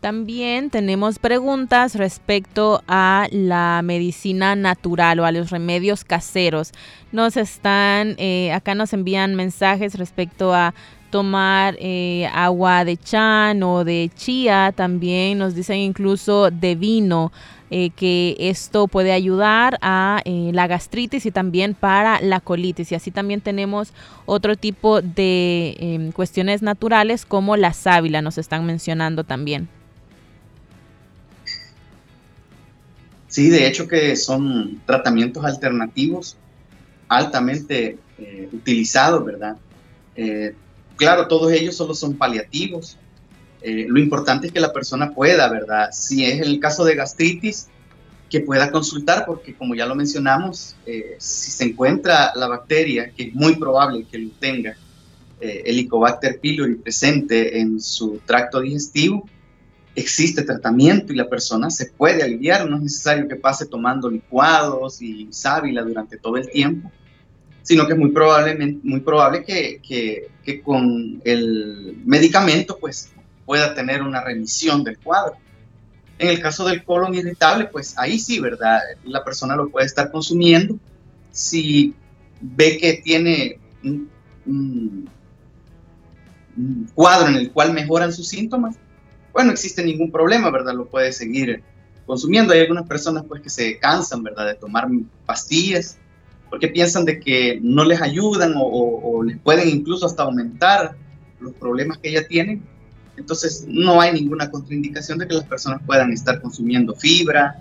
También 0.00 0.70
tenemos 0.70 1.20
preguntas 1.20 1.94
respecto 1.94 2.82
a 2.88 3.28
la 3.30 3.82
medicina 3.84 4.56
natural 4.56 5.20
o 5.20 5.24
a 5.24 5.30
los 5.30 5.50
remedios 5.50 6.02
caseros. 6.02 6.72
Nos 7.12 7.36
están, 7.36 8.16
eh, 8.18 8.50
acá 8.52 8.74
nos 8.74 8.92
envían 8.92 9.36
mensajes 9.36 9.94
respecto 9.94 10.52
a 10.52 10.74
tomar 11.12 11.76
eh, 11.78 12.26
agua 12.32 12.86
de 12.86 12.96
chan 12.96 13.62
o 13.62 13.84
de 13.84 14.10
chía, 14.16 14.72
también 14.74 15.38
nos 15.38 15.54
dicen 15.54 15.76
incluso 15.76 16.50
de 16.50 16.74
vino. 16.74 17.30
Eh, 17.74 17.88
que 17.88 18.36
esto 18.38 18.86
puede 18.86 19.12
ayudar 19.12 19.78
a 19.80 20.20
eh, 20.26 20.50
la 20.52 20.66
gastritis 20.66 21.24
y 21.24 21.30
también 21.30 21.72
para 21.72 22.20
la 22.20 22.38
colitis. 22.40 22.92
Y 22.92 22.94
así 22.94 23.10
también 23.10 23.40
tenemos 23.40 23.94
otro 24.26 24.56
tipo 24.56 25.00
de 25.00 25.74
em, 25.78 26.12
cuestiones 26.12 26.60
naturales 26.60 27.24
como 27.24 27.56
la 27.56 27.72
sábila, 27.72 28.20
nos 28.20 28.36
están 28.36 28.66
mencionando 28.66 29.24
también. 29.24 29.70
Sí, 33.28 33.48
de 33.48 33.66
hecho 33.66 33.88
que 33.88 34.16
son 34.16 34.82
tratamientos 34.84 35.42
alternativos 35.42 36.36
altamente 37.08 37.96
utilizados, 38.52 39.24
¿verdad? 39.24 39.56
Claro, 40.96 41.28
todos 41.28 41.52
ellos 41.52 41.76
solo 41.76 41.94
son 41.94 42.16
paliativos. 42.16 42.98
Eh, 43.60 43.86
lo 43.88 44.00
importante 44.00 44.48
es 44.48 44.52
que 44.52 44.60
la 44.60 44.72
persona 44.72 45.12
pueda, 45.12 45.48
¿verdad? 45.48 45.90
Si 45.92 46.24
es 46.24 46.40
el 46.40 46.58
caso 46.58 46.84
de 46.84 46.96
gastritis, 46.96 47.68
que 48.32 48.40
pueda 48.40 48.70
consultar, 48.70 49.26
porque 49.26 49.54
como 49.54 49.74
ya 49.74 49.84
lo 49.84 49.94
mencionamos, 49.94 50.74
eh, 50.86 51.16
si 51.18 51.50
se 51.50 51.64
encuentra 51.64 52.32
la 52.34 52.48
bacteria, 52.48 53.12
que 53.14 53.24
es 53.24 53.34
muy 53.34 53.56
probable 53.56 54.06
que 54.10 54.16
lo 54.16 54.30
tenga, 54.40 54.74
eh, 55.38 55.64
Helicobacter 55.66 56.40
pylori 56.40 56.76
presente 56.76 57.60
en 57.60 57.78
su 57.78 58.22
tracto 58.24 58.60
digestivo, 58.60 59.28
existe 59.94 60.44
tratamiento 60.44 61.12
y 61.12 61.16
la 61.16 61.28
persona 61.28 61.68
se 61.68 61.90
puede 61.92 62.22
aliviar, 62.22 62.66
no 62.70 62.76
es 62.76 62.82
necesario 62.82 63.28
que 63.28 63.36
pase 63.36 63.66
tomando 63.66 64.08
licuados 64.08 65.02
y 65.02 65.28
sábila 65.30 65.82
durante 65.82 66.16
todo 66.16 66.38
el 66.38 66.48
tiempo, 66.50 66.90
sino 67.62 67.86
que 67.86 67.92
es 67.92 67.98
muy, 67.98 68.10
probablemente, 68.10 68.80
muy 68.82 69.00
probable 69.00 69.44
que, 69.44 69.80
que, 69.86 70.28
que, 70.44 70.60
con 70.60 71.20
el 71.24 72.02
medicamento 72.04 72.78
pues 72.78 73.12
pueda 73.46 73.74
tener 73.74 74.02
una 74.02 74.22
remisión 74.22 74.84
del 74.84 74.98
cuadro. 74.98 75.36
En 76.18 76.28
el 76.28 76.40
caso 76.40 76.64
del 76.66 76.84
colon 76.84 77.14
irritable, 77.14 77.66
pues 77.66 77.98
ahí 77.98 78.18
sí, 78.18 78.38
¿verdad? 78.38 78.80
La 79.04 79.24
persona 79.24 79.56
lo 79.56 79.68
puede 79.68 79.86
estar 79.86 80.10
consumiendo. 80.10 80.78
Si 81.30 81.94
ve 82.40 82.78
que 82.78 82.94
tiene 82.94 83.58
un, 83.82 84.08
un, 84.46 85.08
cuadro 86.94 87.28
en 87.28 87.36
el 87.36 87.50
cual 87.50 87.72
mejoran 87.72 88.12
sus 88.12 88.28
síntomas, 88.28 88.76
bueno, 89.32 89.48
no 89.48 89.52
existe 89.54 89.82
ningún 89.82 90.12
problema, 90.12 90.50
¿verdad? 90.50 90.74
Lo 90.74 90.86
puede 90.86 91.12
seguir 91.12 91.62
consumiendo. 92.04 92.52
Hay 92.52 92.60
algunas 92.60 92.86
personas 92.86 93.24
pues 93.26 93.40
que 93.40 93.50
se 93.50 93.78
cansan, 93.78 94.22
¿verdad? 94.22 94.46
De 94.46 94.54
tomar 94.54 94.86
pastillas 95.24 95.96
porque 96.52 96.68
piensan 96.68 97.06
de 97.06 97.18
que 97.18 97.58
no 97.62 97.82
les 97.82 98.02
ayudan 98.02 98.52
o, 98.56 99.22
les 99.22 99.38
pueden 99.38 99.70
incluso 99.70 100.04
hasta 100.04 100.24
aumentar 100.24 100.94
los 101.40 101.54
problemas 101.54 101.96
que 101.96 102.12
ya 102.12 102.26
tienen. 102.26 102.62
Entonces 103.16 103.64
no 103.66 104.02
hay 104.02 104.12
ninguna 104.12 104.50
contraindicación 104.50 105.16
de 105.16 105.26
que 105.28 105.32
las 105.32 105.44
personas 105.44 105.80
puedan 105.86 106.12
estar 106.12 106.42
consumiendo 106.42 106.94
fibra, 106.94 107.58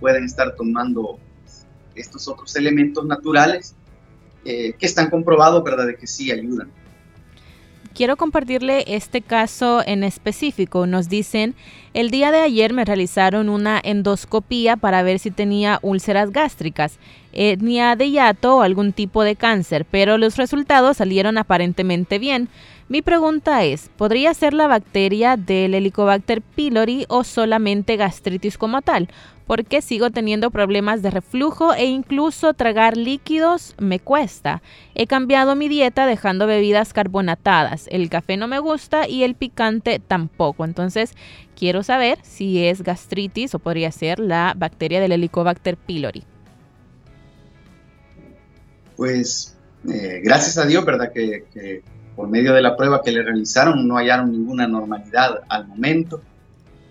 pueden 0.00 0.24
estar 0.24 0.56
tomando 0.56 1.18
estos 1.94 2.26
otros 2.26 2.56
elementos 2.56 3.04
naturales 3.04 3.74
eh, 4.46 4.72
que 4.78 4.86
están 4.86 5.10
comprobados, 5.10 5.62
¿verdad?, 5.62 5.88
de 5.88 5.96
que 5.96 6.06
sí 6.06 6.32
ayudan 6.32 6.70
quiero 7.92 8.16
compartirle 8.16 8.84
este 8.86 9.20
caso 9.20 9.82
en 9.86 10.02
específico. 10.04 10.86
Nos 10.86 11.08
dicen, 11.08 11.54
el 11.94 12.10
día 12.10 12.30
de 12.30 12.40
ayer 12.40 12.72
me 12.72 12.84
realizaron 12.84 13.48
una 13.48 13.80
endoscopía 13.82 14.76
para 14.76 15.02
ver 15.02 15.18
si 15.18 15.30
tenía 15.30 15.78
úlceras 15.82 16.32
gástricas, 16.32 16.98
etnia 17.32 17.96
de 17.96 18.10
hiato 18.10 18.56
o 18.56 18.62
algún 18.62 18.92
tipo 18.92 19.22
de 19.22 19.36
cáncer, 19.36 19.84
pero 19.90 20.18
los 20.18 20.36
resultados 20.36 20.98
salieron 20.98 21.38
aparentemente 21.38 22.18
bien. 22.18 22.48
Mi 22.88 23.00
pregunta 23.00 23.64
es, 23.64 23.90
¿podría 23.96 24.34
ser 24.34 24.52
la 24.52 24.66
bacteria 24.66 25.38
del 25.38 25.72
Helicobacter 25.72 26.42
pylori 26.42 27.06
o 27.08 27.24
solamente 27.24 27.96
gastritis 27.96 28.58
como 28.58 28.82
tal? 28.82 29.08
Porque 29.46 29.80
sigo 29.80 30.10
teniendo 30.10 30.50
problemas 30.50 31.00
de 31.00 31.10
reflujo 31.10 31.72
e 31.72 31.86
incluso 31.86 32.52
tragar 32.52 32.96
líquidos 32.96 33.74
me 33.78 33.98
cuesta. 33.98 34.62
He 34.94 35.06
cambiado 35.06 35.56
mi 35.56 35.68
dieta 35.68 36.06
dejando 36.06 36.46
bebidas 36.46 36.92
carbonatadas. 36.92 37.88
El 37.90 38.10
café 38.10 38.36
no 38.36 38.46
me 38.46 38.58
gusta 38.58 39.08
y 39.08 39.22
el 39.22 39.36
picante 39.36 39.98
tampoco. 39.98 40.64
Entonces, 40.64 41.14
quiero 41.56 41.82
saber 41.82 42.18
si 42.22 42.64
es 42.64 42.82
gastritis 42.82 43.54
o 43.54 43.58
podría 43.58 43.90
ser 43.90 44.18
la 44.18 44.54
bacteria 44.56 45.00
del 45.00 45.12
Helicobacter 45.12 45.76
pylori. 45.76 46.24
Pues 48.96 49.56
eh, 49.88 50.20
gracias 50.22 50.58
a 50.58 50.66
Dios, 50.66 50.84
¿verdad? 50.84 51.12
que 51.12 51.82
por 52.14 52.28
medio 52.28 52.52
de 52.52 52.62
la 52.62 52.76
prueba 52.76 53.02
que 53.02 53.12
le 53.12 53.22
realizaron 53.22 53.86
no 53.86 53.96
hallaron 53.96 54.30
ninguna 54.30 54.66
normalidad 54.66 55.40
al 55.48 55.66
momento. 55.66 56.22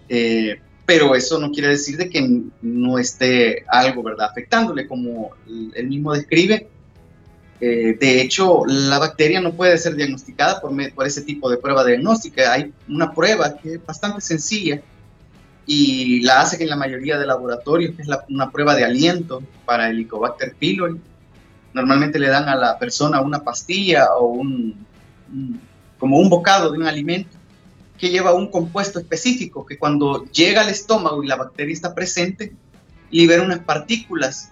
Eh, 0.09 0.59
pero 0.85 1.15
eso 1.15 1.39
no 1.39 1.51
quiere 1.51 1.69
decir 1.69 1.95
de 1.95 2.09
que 2.09 2.41
no 2.61 2.99
esté 2.99 3.63
algo, 3.67 4.03
¿verdad?, 4.03 4.27
afectándole, 4.31 4.87
como 4.87 5.29
él 5.47 5.87
mismo 5.87 6.13
describe. 6.13 6.67
Eh, 7.61 7.95
de 7.99 8.21
hecho, 8.21 8.63
la 8.65 8.97
bacteria 8.97 9.39
no 9.39 9.53
puede 9.53 9.77
ser 9.77 9.95
diagnosticada 9.95 10.59
por, 10.59 10.73
ese 11.05 11.21
tipo 11.21 11.49
de 11.49 11.57
prueba 11.57 11.85
diagnóstica. 11.85 12.51
Hay 12.51 12.73
una 12.89 13.13
prueba 13.13 13.55
que 13.55 13.75
es 13.75 13.85
bastante 13.85 14.19
sencilla 14.19 14.81
y 15.65 16.21
la 16.23 16.41
hacen 16.41 16.61
en 16.61 16.69
la 16.69 16.75
mayoría 16.75 17.17
de 17.17 17.27
laboratorios, 17.27 17.95
que 17.95 18.01
es 18.01 18.09
una 18.27 18.51
prueba 18.51 18.75
de 18.75 18.83
aliento 18.83 19.43
para 19.65 19.87
el 19.87 19.97
Helicobacter 19.97 20.55
pylori. 20.55 20.99
Normalmente 21.73 22.19
le 22.19 22.27
dan 22.27 22.49
a 22.49 22.55
la 22.55 22.77
persona 22.77 23.21
una 23.21 23.43
pastilla 23.43 24.15
o 24.15 24.25
un, 24.25 24.85
como 25.97 26.17
un 26.17 26.29
bocado 26.29 26.71
de 26.71 26.77
un 26.77 26.87
alimento 26.87 27.37
que 27.97 28.09
lleva 28.09 28.33
un 28.33 28.49
compuesto 28.49 28.99
específico 28.99 29.65
que 29.65 29.77
cuando 29.77 30.25
llega 30.31 30.61
al 30.61 30.69
estómago 30.69 31.23
y 31.23 31.27
la 31.27 31.35
bacteria 31.35 31.73
está 31.73 31.93
presente, 31.93 32.53
libera 33.11 33.43
unas 33.43 33.59
partículas 33.59 34.49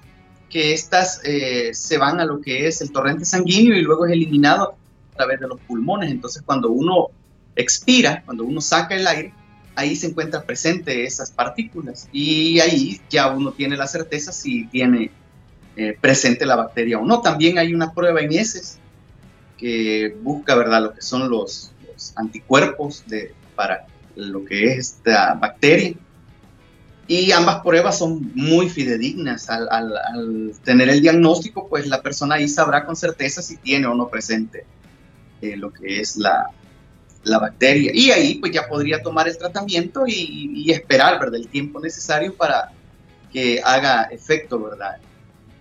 que 0.49 0.73
estas 0.73 1.21
eh, 1.23 1.71
se 1.73 1.97
van 1.97 2.19
a 2.19 2.25
lo 2.25 2.41
que 2.41 2.67
es 2.67 2.81
el 2.81 2.91
torrente 2.91 3.25
sanguíneo 3.25 3.75
y 3.75 3.81
luego 3.81 4.05
es 4.05 4.13
eliminado 4.13 4.75
a 5.13 5.17
través 5.17 5.39
de 5.39 5.47
los 5.47 5.59
pulmones. 5.61 6.11
Entonces 6.11 6.43
cuando 6.43 6.69
uno 6.69 7.07
expira, 7.55 8.23
cuando 8.25 8.43
uno 8.43 8.61
saca 8.61 8.95
el 8.95 9.07
aire, 9.07 9.33
ahí 9.75 9.95
se 9.95 10.07
encuentra 10.07 10.43
presente 10.43 11.03
esas 11.03 11.31
partículas 11.31 12.07
y 12.11 12.59
ahí 12.59 13.01
ya 13.09 13.31
uno 13.31 13.51
tiene 13.51 13.77
la 13.77 13.87
certeza 13.87 14.31
si 14.31 14.65
tiene 14.67 15.11
eh, 15.75 15.97
presente 15.99 16.45
la 16.45 16.55
bacteria 16.55 16.99
o 16.99 17.05
no. 17.05 17.21
También 17.21 17.57
hay 17.57 17.73
una 17.73 17.93
prueba 17.93 18.21
en 18.21 18.33
heces 18.33 18.79
que 19.57 20.15
busca, 20.21 20.55
¿verdad?, 20.55 20.83
lo 20.83 20.93
que 20.93 21.01
son 21.01 21.29
los, 21.29 21.71
anticuerpos 22.15 23.03
de, 23.07 23.33
para 23.55 23.85
lo 24.15 24.45
que 24.45 24.71
es 24.71 24.77
esta 24.77 25.33
bacteria. 25.33 25.95
Y 27.07 27.31
ambas 27.31 27.61
pruebas 27.61 27.97
son 27.97 28.31
muy 28.35 28.69
fidedignas. 28.69 29.49
Al, 29.49 30.53
tener 30.63 30.89
el 30.89 31.01
diagnóstico, 31.01 31.67
pues 31.67 31.87
la 31.87 32.01
persona 32.01 32.35
ahí 32.35 32.47
sabrá 32.47 32.85
con 32.85 32.95
certeza 32.95 33.41
si 33.41 33.57
tiene 33.57 33.87
o 33.87 33.95
no 33.95 34.07
presente 34.09 34.65
eh, 35.41 35.57
lo 35.57 35.73
que 35.73 35.99
es 35.99 36.17
la, 36.17 36.51
la 37.23 37.39
bacteria. 37.39 37.91
Y 37.93 38.11
ahí 38.11 38.35
pues 38.35 38.51
ya 38.51 38.67
podría 38.67 39.01
tomar 39.01 39.27
el 39.27 39.37
tratamiento 39.37 40.03
y, 40.07 40.69
esperar, 40.71 41.19
¿verdad? 41.19 41.35
El 41.35 41.47
tiempo 41.47 41.79
necesario 41.79 42.35
para 42.35 42.71
que 43.31 43.61
haga 43.63 44.03
efecto, 44.03 44.59
¿verdad? 44.59 44.97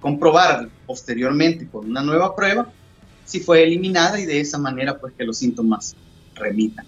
Comprobar 0.01 0.69
posteriormente 0.87 1.69
con 1.69 1.91
una 1.91 2.03
nueva 2.03 2.35
prueba 2.35 2.71
si 3.25 3.41
fue 3.41 3.63
eliminada 3.63 4.19
y 4.19 4.27
de 4.27 4.41
esa 4.41 4.59
manera 4.59 4.99
pues 4.99 5.13
que 5.17 5.25
los 5.25 5.39
síntomas 5.39 5.95
remitan. 6.35 6.87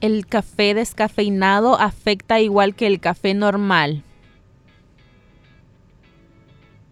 ¿El 0.00 0.26
café 0.26 0.74
descafeinado 0.74 1.78
afecta 1.78 2.40
igual 2.40 2.74
que 2.74 2.86
el 2.86 3.00
café 3.00 3.32
normal? 3.32 4.02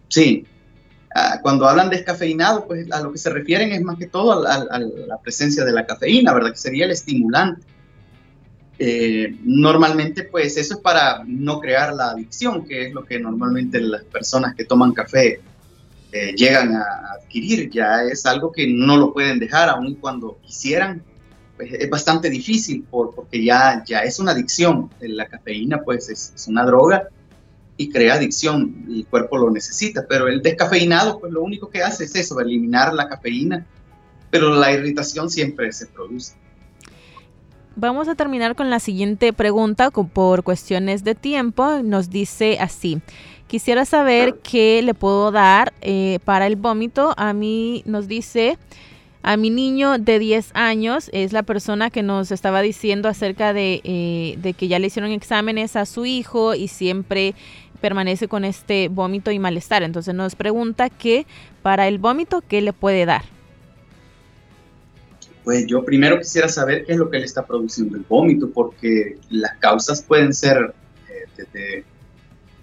Sí, 0.07 0.45
Ah, 1.15 1.39
cuando 1.41 1.67
hablan 1.67 1.91
de 1.91 1.97
descafeinado, 1.97 2.65
pues 2.65 2.91
a 2.91 2.99
lo 3.01 3.11
que 3.11 3.19
se 3.19 3.29
refieren 3.29 3.71
es 3.71 3.81
más 3.83 3.97
que 3.97 4.07
todo 4.07 4.47
a, 4.47 4.57
la 4.57 5.17
presencia 5.21 5.63
de 5.63 5.71
la 5.71 5.85
cafeína, 5.85 6.33
¿verdad? 6.33 6.51
Que 6.51 6.57
sería 6.57 6.85
el 6.85 6.91
estimulante. 6.91 7.61
Eh, 8.79 9.35
normalmente, 9.43 10.23
pues 10.23 10.57
eso 10.57 10.75
es 10.75 10.79
para 10.79 11.23
no 11.25 11.59
crear 11.59 11.93
la 11.93 12.11
adicción, 12.11 12.65
que 12.65 12.87
es 12.87 12.93
lo 12.93 13.05
que 13.05 13.19
normalmente 13.19 13.79
las 13.79 14.03
personas 14.03 14.55
que 14.55 14.65
toman 14.65 14.93
café 14.93 15.39
eh, 16.11 16.33
llegan 16.35 16.75
a 16.75 16.83
adquirir. 17.19 17.69
Ya 17.69 18.03
es 18.03 18.25
algo 18.25 18.51
que 18.51 18.67
no 18.67 18.97
lo 18.97 19.13
pueden 19.13 19.39
dejar, 19.39 19.69
aun 19.69 19.95
cuando 19.95 20.39
quisieran. 20.41 21.03
Pues 21.55 21.71
es 21.71 21.89
bastante 21.89 22.29
difícil 22.31 22.83
porque 22.89 23.43
ya, 23.43 23.83
ya 23.85 23.99
es 23.99 24.19
una 24.19 24.31
adicción. 24.31 24.89
La 25.01 25.27
cafeína, 25.27 25.81
pues 25.83 26.09
es, 26.09 26.33
es 26.35 26.47
una 26.47 26.65
droga 26.65 27.09
y 27.77 27.89
crea 27.89 28.15
adicción, 28.15 28.85
el 28.87 29.05
cuerpo 29.07 29.37
lo 29.37 29.49
necesita, 29.49 30.05
pero 30.07 30.27
el 30.27 30.41
descafeinado, 30.41 31.19
pues 31.19 31.31
lo 31.31 31.41
único 31.41 31.69
que 31.69 31.81
hace 31.81 32.05
es 32.05 32.15
eso, 32.15 32.39
eliminar 32.39 32.93
la 32.93 33.07
cafeína, 33.07 33.65
pero 34.29 34.55
la 34.55 34.71
irritación 34.71 35.29
siempre 35.29 35.71
se 35.71 35.87
produce. 35.87 36.33
Vamos 37.75 38.07
a 38.07 38.13
terminar 38.13 38.55
con 38.55 38.69
la 38.69 38.79
siguiente 38.79 39.33
pregunta 39.33 39.89
por 39.89 40.43
cuestiones 40.43 41.03
de 41.03 41.15
tiempo. 41.15 41.81
Nos 41.83 42.11
dice 42.11 42.59
así, 42.59 43.01
quisiera 43.47 43.83
saber 43.85 44.35
qué 44.43 44.81
le 44.83 44.93
puedo 44.93 45.31
dar 45.31 45.73
eh, 45.81 46.19
para 46.23 46.45
el 46.45 46.55
vómito. 46.55 47.13
A 47.17 47.33
mí 47.33 47.81
nos 47.85 48.07
dice... 48.07 48.57
A 49.25 49.37
mi 49.37 49.49
niño 49.49 49.99
de 49.99 50.19
10 50.19 50.51
años 50.53 51.09
es 51.13 51.31
la 51.31 51.43
persona 51.43 51.89
que 51.89 52.03
nos 52.03 52.29
estaba 52.29 52.61
diciendo 52.61 53.07
acerca 53.07 53.53
de, 53.53 53.79
eh, 53.85 54.35
de, 54.39 54.53
que 54.53 54.67
ya 54.67 54.79
le 54.79 54.87
hicieron 54.87 55.11
exámenes 55.11 55.77
a 55.77 55.85
su 55.85 56.05
hijo 56.05 56.55
y 56.55 56.67
siempre 56.67 57.33
permanece 57.79 58.27
con 58.27 58.43
este 58.43 58.89
vómito 58.89 59.31
y 59.31 59.39
malestar. 59.39 59.81
Entonces 59.81 60.13
nos 60.13 60.35
pregunta 60.35 60.89
que 60.89 61.25
para 61.61 61.87
el 61.87 61.99
vómito, 61.99 62.43
¿qué 62.45 62.61
le 62.61 62.73
puede 62.73 63.05
dar? 63.05 63.23
Pues 65.43 65.65
yo 65.67 65.83
primero 65.83 66.17
quisiera 66.19 66.47
saber 66.47 66.85
qué 66.85 66.93
es 66.93 66.97
lo 66.97 67.09
que 67.09 67.19
le 67.19 67.25
está 67.25 67.45
produciendo 67.45 67.97
el 67.97 68.05
vómito, 68.07 68.49
porque 68.51 69.17
las 69.29 69.57
causas 69.57 70.01
pueden 70.01 70.33
ser 70.33 70.73
eh, 71.09 71.83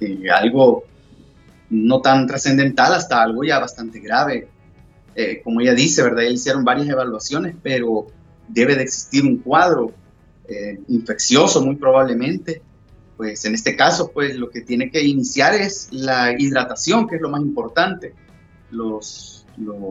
desde 0.01 0.31
algo 0.31 0.85
no 1.69 2.01
tan 2.01 2.27
trascendental 2.27 2.95
hasta 2.95 3.23
algo 3.23 3.45
ya 3.45 3.59
bastante 3.59 4.01
grave. 4.01 4.49
Eh, 5.15 5.41
como 5.43 5.61
ella 5.61 5.75
dice, 5.75 6.03
¿verdad? 6.03 6.25
Él 6.25 6.35
hicieron 6.35 6.65
varias 6.65 6.89
evaluaciones, 6.89 7.55
pero 7.63 8.07
debe 8.49 8.75
de 8.75 8.83
existir 8.83 9.25
un 9.25 9.39
cuadro 9.39 9.93
eh, 10.49 10.81
infeccioso 10.89 11.63
muy 11.65 11.77
probablemente 11.77 12.63
pues 13.21 13.45
en 13.45 13.53
este 13.53 13.77
caso, 13.77 14.13
pues 14.15 14.35
lo 14.37 14.49
que 14.49 14.63
tiene 14.63 14.91
que 14.91 15.05
iniciar 15.05 15.55
es 15.55 15.89
la 15.91 16.33
hidratación, 16.39 17.07
que 17.07 17.17
es 17.17 17.21
lo 17.21 17.29
más 17.29 17.43
importante. 17.43 18.15
Los 18.71 19.45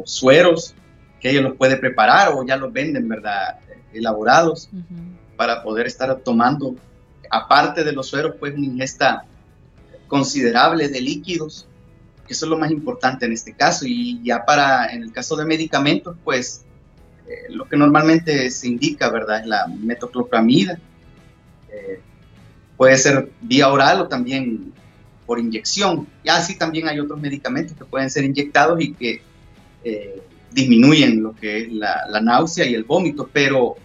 sueros, 0.06 0.74
que 1.20 1.32
ella 1.32 1.42
los 1.42 1.56
puede 1.56 1.78
preparar 1.78 2.34
o 2.34 2.46
ya 2.46 2.58
los 2.58 2.72
venden, 2.72 3.08
¿verdad? 3.08 3.60
Elaborados 3.94 4.70
para 5.36 5.64
poder 5.64 5.88
estar 5.88 6.16
tomando, 6.20 6.76
aparte 7.30 7.84
de 7.84 7.92
los 7.92 8.08
sueros, 8.08 8.36
pues 8.40 8.56
una 8.56 8.66
ingesta 8.66 9.26
considerable 10.08 10.90
de 10.90 11.02
líquidos, 11.02 11.68
que 12.28 12.34
eso 12.34 12.46
es 12.46 12.50
lo 12.50 12.58
más 12.58 12.72
importante 12.72 13.26
en 13.26 13.34
este 13.34 13.54
caso. 13.54 13.86
Y 13.88 14.22
ya 14.24 14.46
para, 14.46 14.88
en 14.94 15.04
el 15.04 15.12
caso 15.12 15.36
de 15.36 15.46
medicamentos, 15.46 16.16
pues 16.24 16.66
eh, 17.28 17.52
lo 17.52 17.68
que 17.68 17.78
normalmente 17.78 18.50
se 18.52 18.68
indica, 18.68 19.10
¿verdad? 19.10 19.42
Es 19.42 19.48
la 19.48 19.68
metoclopramida, 19.68 20.80
eh, 21.72 22.02
Puede 22.80 22.98
ser 22.98 23.30
vía 23.42 23.68
oral 23.68 24.00
o 24.00 24.08
también 24.08 24.72
por 25.26 25.38
inyección. 25.38 26.08
Y 26.24 26.30
así 26.30 26.58
también 26.58 26.88
hay 26.88 26.98
otros 27.00 27.20
medicamentos 27.20 27.78
que 27.78 27.84
pueden 27.84 28.10
ser 28.10 28.24
inyectados 28.24 28.80
y 28.80 28.94
que 28.94 29.22
eh, 29.84 30.24
disminuyen 30.52 31.24
lo 31.24 31.36
que 31.36 31.62
es 31.62 31.72
la, 31.72 32.20
náusea 32.22 32.66
y 32.66 32.74
el 32.74 32.84
vómito, 32.84 33.30
pero 33.32 33.76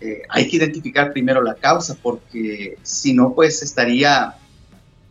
eh, 0.00 0.22
hay 0.28 0.48
que 0.48 0.56
identificar 0.56 1.12
primero 1.12 1.42
la 1.42 1.54
causa 1.54 1.96
porque 2.02 2.78
si 2.82 3.14
no, 3.14 3.34
pues 3.34 3.62
estaría 3.62 4.34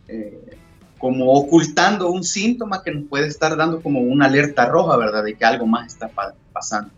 eh, 0.08 0.58
como 0.98 1.34
ocultando 1.34 2.10
un 2.12 2.24
síntoma 2.24 2.82
que 2.84 2.91
nos 2.91 3.06
puede 3.10 3.28
estar 3.28 3.58
dando 3.58 3.82
como 3.82 4.02
una 4.02 4.28
alerta 4.28 4.66
roja, 4.66 4.96
¿verdad? 4.98 5.24
De 5.24 5.36
que 5.36 5.44
algo 5.44 5.66
más 5.66 5.88
está 5.88 6.10
pasando. 6.54 6.91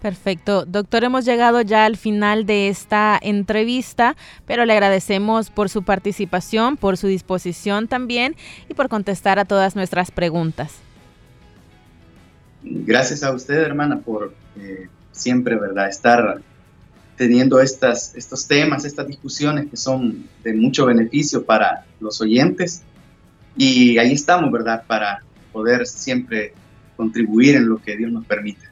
Perfecto. 0.00 0.64
Doctor, 0.64 1.02
hemos 1.02 1.24
llegado 1.24 1.60
ya 1.60 1.84
al 1.84 1.96
final 1.96 2.46
de 2.46 2.68
esta 2.68 3.18
entrevista, 3.20 4.14
pero 4.46 4.64
le 4.64 4.72
agradecemos 4.72 5.50
por 5.50 5.68
su 5.68 5.82
participación, 5.82 6.76
por 6.76 6.96
su 6.96 7.08
disposición 7.08 7.88
también 7.88 8.36
y 8.68 8.74
por 8.74 8.88
contestar 8.88 9.40
a 9.40 9.44
todas 9.44 9.74
nuestras 9.74 10.12
preguntas. 10.12 10.76
Gracias 12.62 13.22
a 13.22 13.32
usted, 13.32 13.58
hermana, 13.58 14.00
por 14.00 14.34
eh, 14.56 14.88
siempre, 15.12 15.56
¿verdad?, 15.56 15.88
estar 15.88 16.40
teniendo 17.16 17.60
estas, 17.60 18.14
estos 18.14 18.46
temas, 18.46 18.84
estas 18.84 19.06
discusiones 19.06 19.68
que 19.68 19.76
son 19.76 20.26
de 20.44 20.54
mucho 20.54 20.86
beneficio 20.86 21.44
para 21.44 21.84
los 22.00 22.20
oyentes. 22.20 22.82
Y 23.56 23.98
ahí 23.98 24.12
estamos, 24.12 24.50
¿verdad?, 24.52 24.84
para 24.86 25.22
poder 25.52 25.86
siempre 25.86 26.52
contribuir 26.96 27.56
en 27.56 27.68
lo 27.68 27.78
que 27.78 27.96
Dios 27.96 28.12
nos 28.12 28.24
permite. 28.24 28.66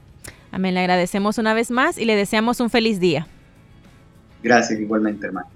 Amén. 0.51 0.75
Le 0.75 0.81
agradecemos 0.81 1.39
una 1.39 1.55
vez 1.55 1.71
más 1.71 1.99
y 1.99 2.05
le 2.05 2.17
deseamos 2.17 2.61
un 2.61 2.71
feliz 2.71 3.01
día. 3.01 3.27
Gracias, 4.43 4.81
igualmente, 4.81 5.27
hermano. 5.27 5.49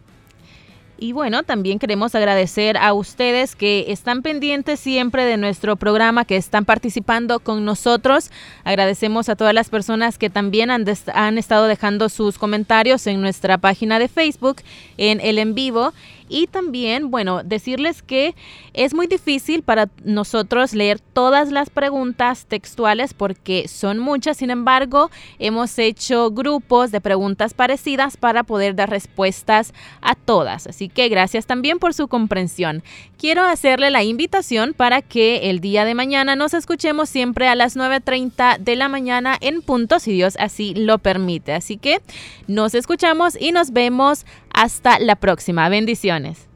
Y 1.03 1.13
bueno, 1.13 1.45
también 1.45 1.79
queremos 1.79 2.15
agradecer 2.15 2.77
a 2.77 2.93
ustedes 2.93 3.57
que 3.57 3.87
están 3.89 4.21
pendientes 4.21 4.79
siempre 4.79 5.25
de 5.25 5.39
nuestro 5.39 5.77
programa, 5.77 6.27
que 6.27 6.37
están 6.37 6.67
participando 6.67 7.41
con 7.41 7.65
nosotros. 7.65 8.31
Agradecemos 8.65 9.31
a 9.31 9.35
todas 9.35 9.55
las 9.55 9.71
personas 9.71 10.19
que 10.19 10.29
también 10.29 10.71
han, 10.71 10.85
han 11.15 11.39
estado 11.39 11.69
dejando 11.69 12.11
sus 12.11 12.37
comentarios 12.37 13.07
en 13.07 13.23
nuestra 13.23 13.57
página 13.57 13.99
de 13.99 14.09
Facebook, 14.09 14.57
en 14.99 15.21
el 15.23 15.39
en 15.39 15.55
vivo. 15.55 15.95
Y 16.31 16.47
también, 16.47 17.11
bueno, 17.11 17.43
decirles 17.43 18.03
que 18.03 18.37
es 18.73 18.95
muy 18.95 19.09
difícil 19.09 19.63
para 19.63 19.89
nosotros 20.05 20.73
leer 20.73 21.01
todas 21.01 21.51
las 21.51 21.69
preguntas 21.71 22.47
textuales 22.47 23.13
porque 23.13 23.67
son 23.67 23.99
muchas. 23.99 24.37
Sin 24.37 24.51
embargo, 24.51 25.11
hemos 25.41 25.77
hecho 25.79 26.31
grupos 26.31 26.93
de 26.93 27.01
preguntas 27.01 27.53
parecidas 27.53 28.17
para 28.17 28.45
poder 28.45 28.77
dar 28.77 28.91
respuestas 28.91 29.75
a 30.01 30.15
todas. 30.15 30.69
Así 30.69 30.89
que 30.89 31.09
gracias 31.09 31.47
también 31.47 31.81
por 31.81 31.95
su 31.95 32.07
comprensión. 32.07 32.85
Quiero 33.19 33.43
hacerle 33.45 33.91
la 33.91 34.05
invitación 34.05 34.73
para 34.73 35.03
que 35.03 35.51
el 35.51 35.61
día 35.61 35.85
de 35.85 35.95
mañana 35.95 36.37
nos 36.37 36.55
escuchemos 36.55 37.09
siempre 37.09 37.49
a 37.49 37.57
las 37.57 37.77
9.30 37.77 38.59
de 38.59 38.77
la 38.77 38.89
mañana 38.89 39.37
en 39.41 39.63
punto, 39.63 39.99
si 39.99 40.13
Dios 40.13 40.37
así 40.39 40.75
lo 40.75 40.99
permite. 40.99 41.53
Así 41.53 41.77
que 41.77 42.01
nos 42.47 42.75
escuchamos 42.75 43.37
y 43.39 43.53
nos 43.53 43.73
vemos 43.73 44.25
hasta 44.61 44.99
la 44.99 45.17
próxima. 45.17 45.67
Bendiciones. 45.71 46.47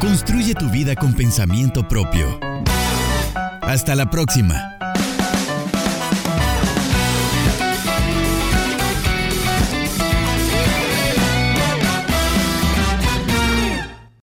Construye 0.00 0.54
tu 0.54 0.70
vida 0.70 0.96
con 0.96 1.12
pensamiento 1.12 1.86
propio. 1.86 2.40
Hasta 3.60 3.94
la 3.94 4.08
próxima. 4.08 4.79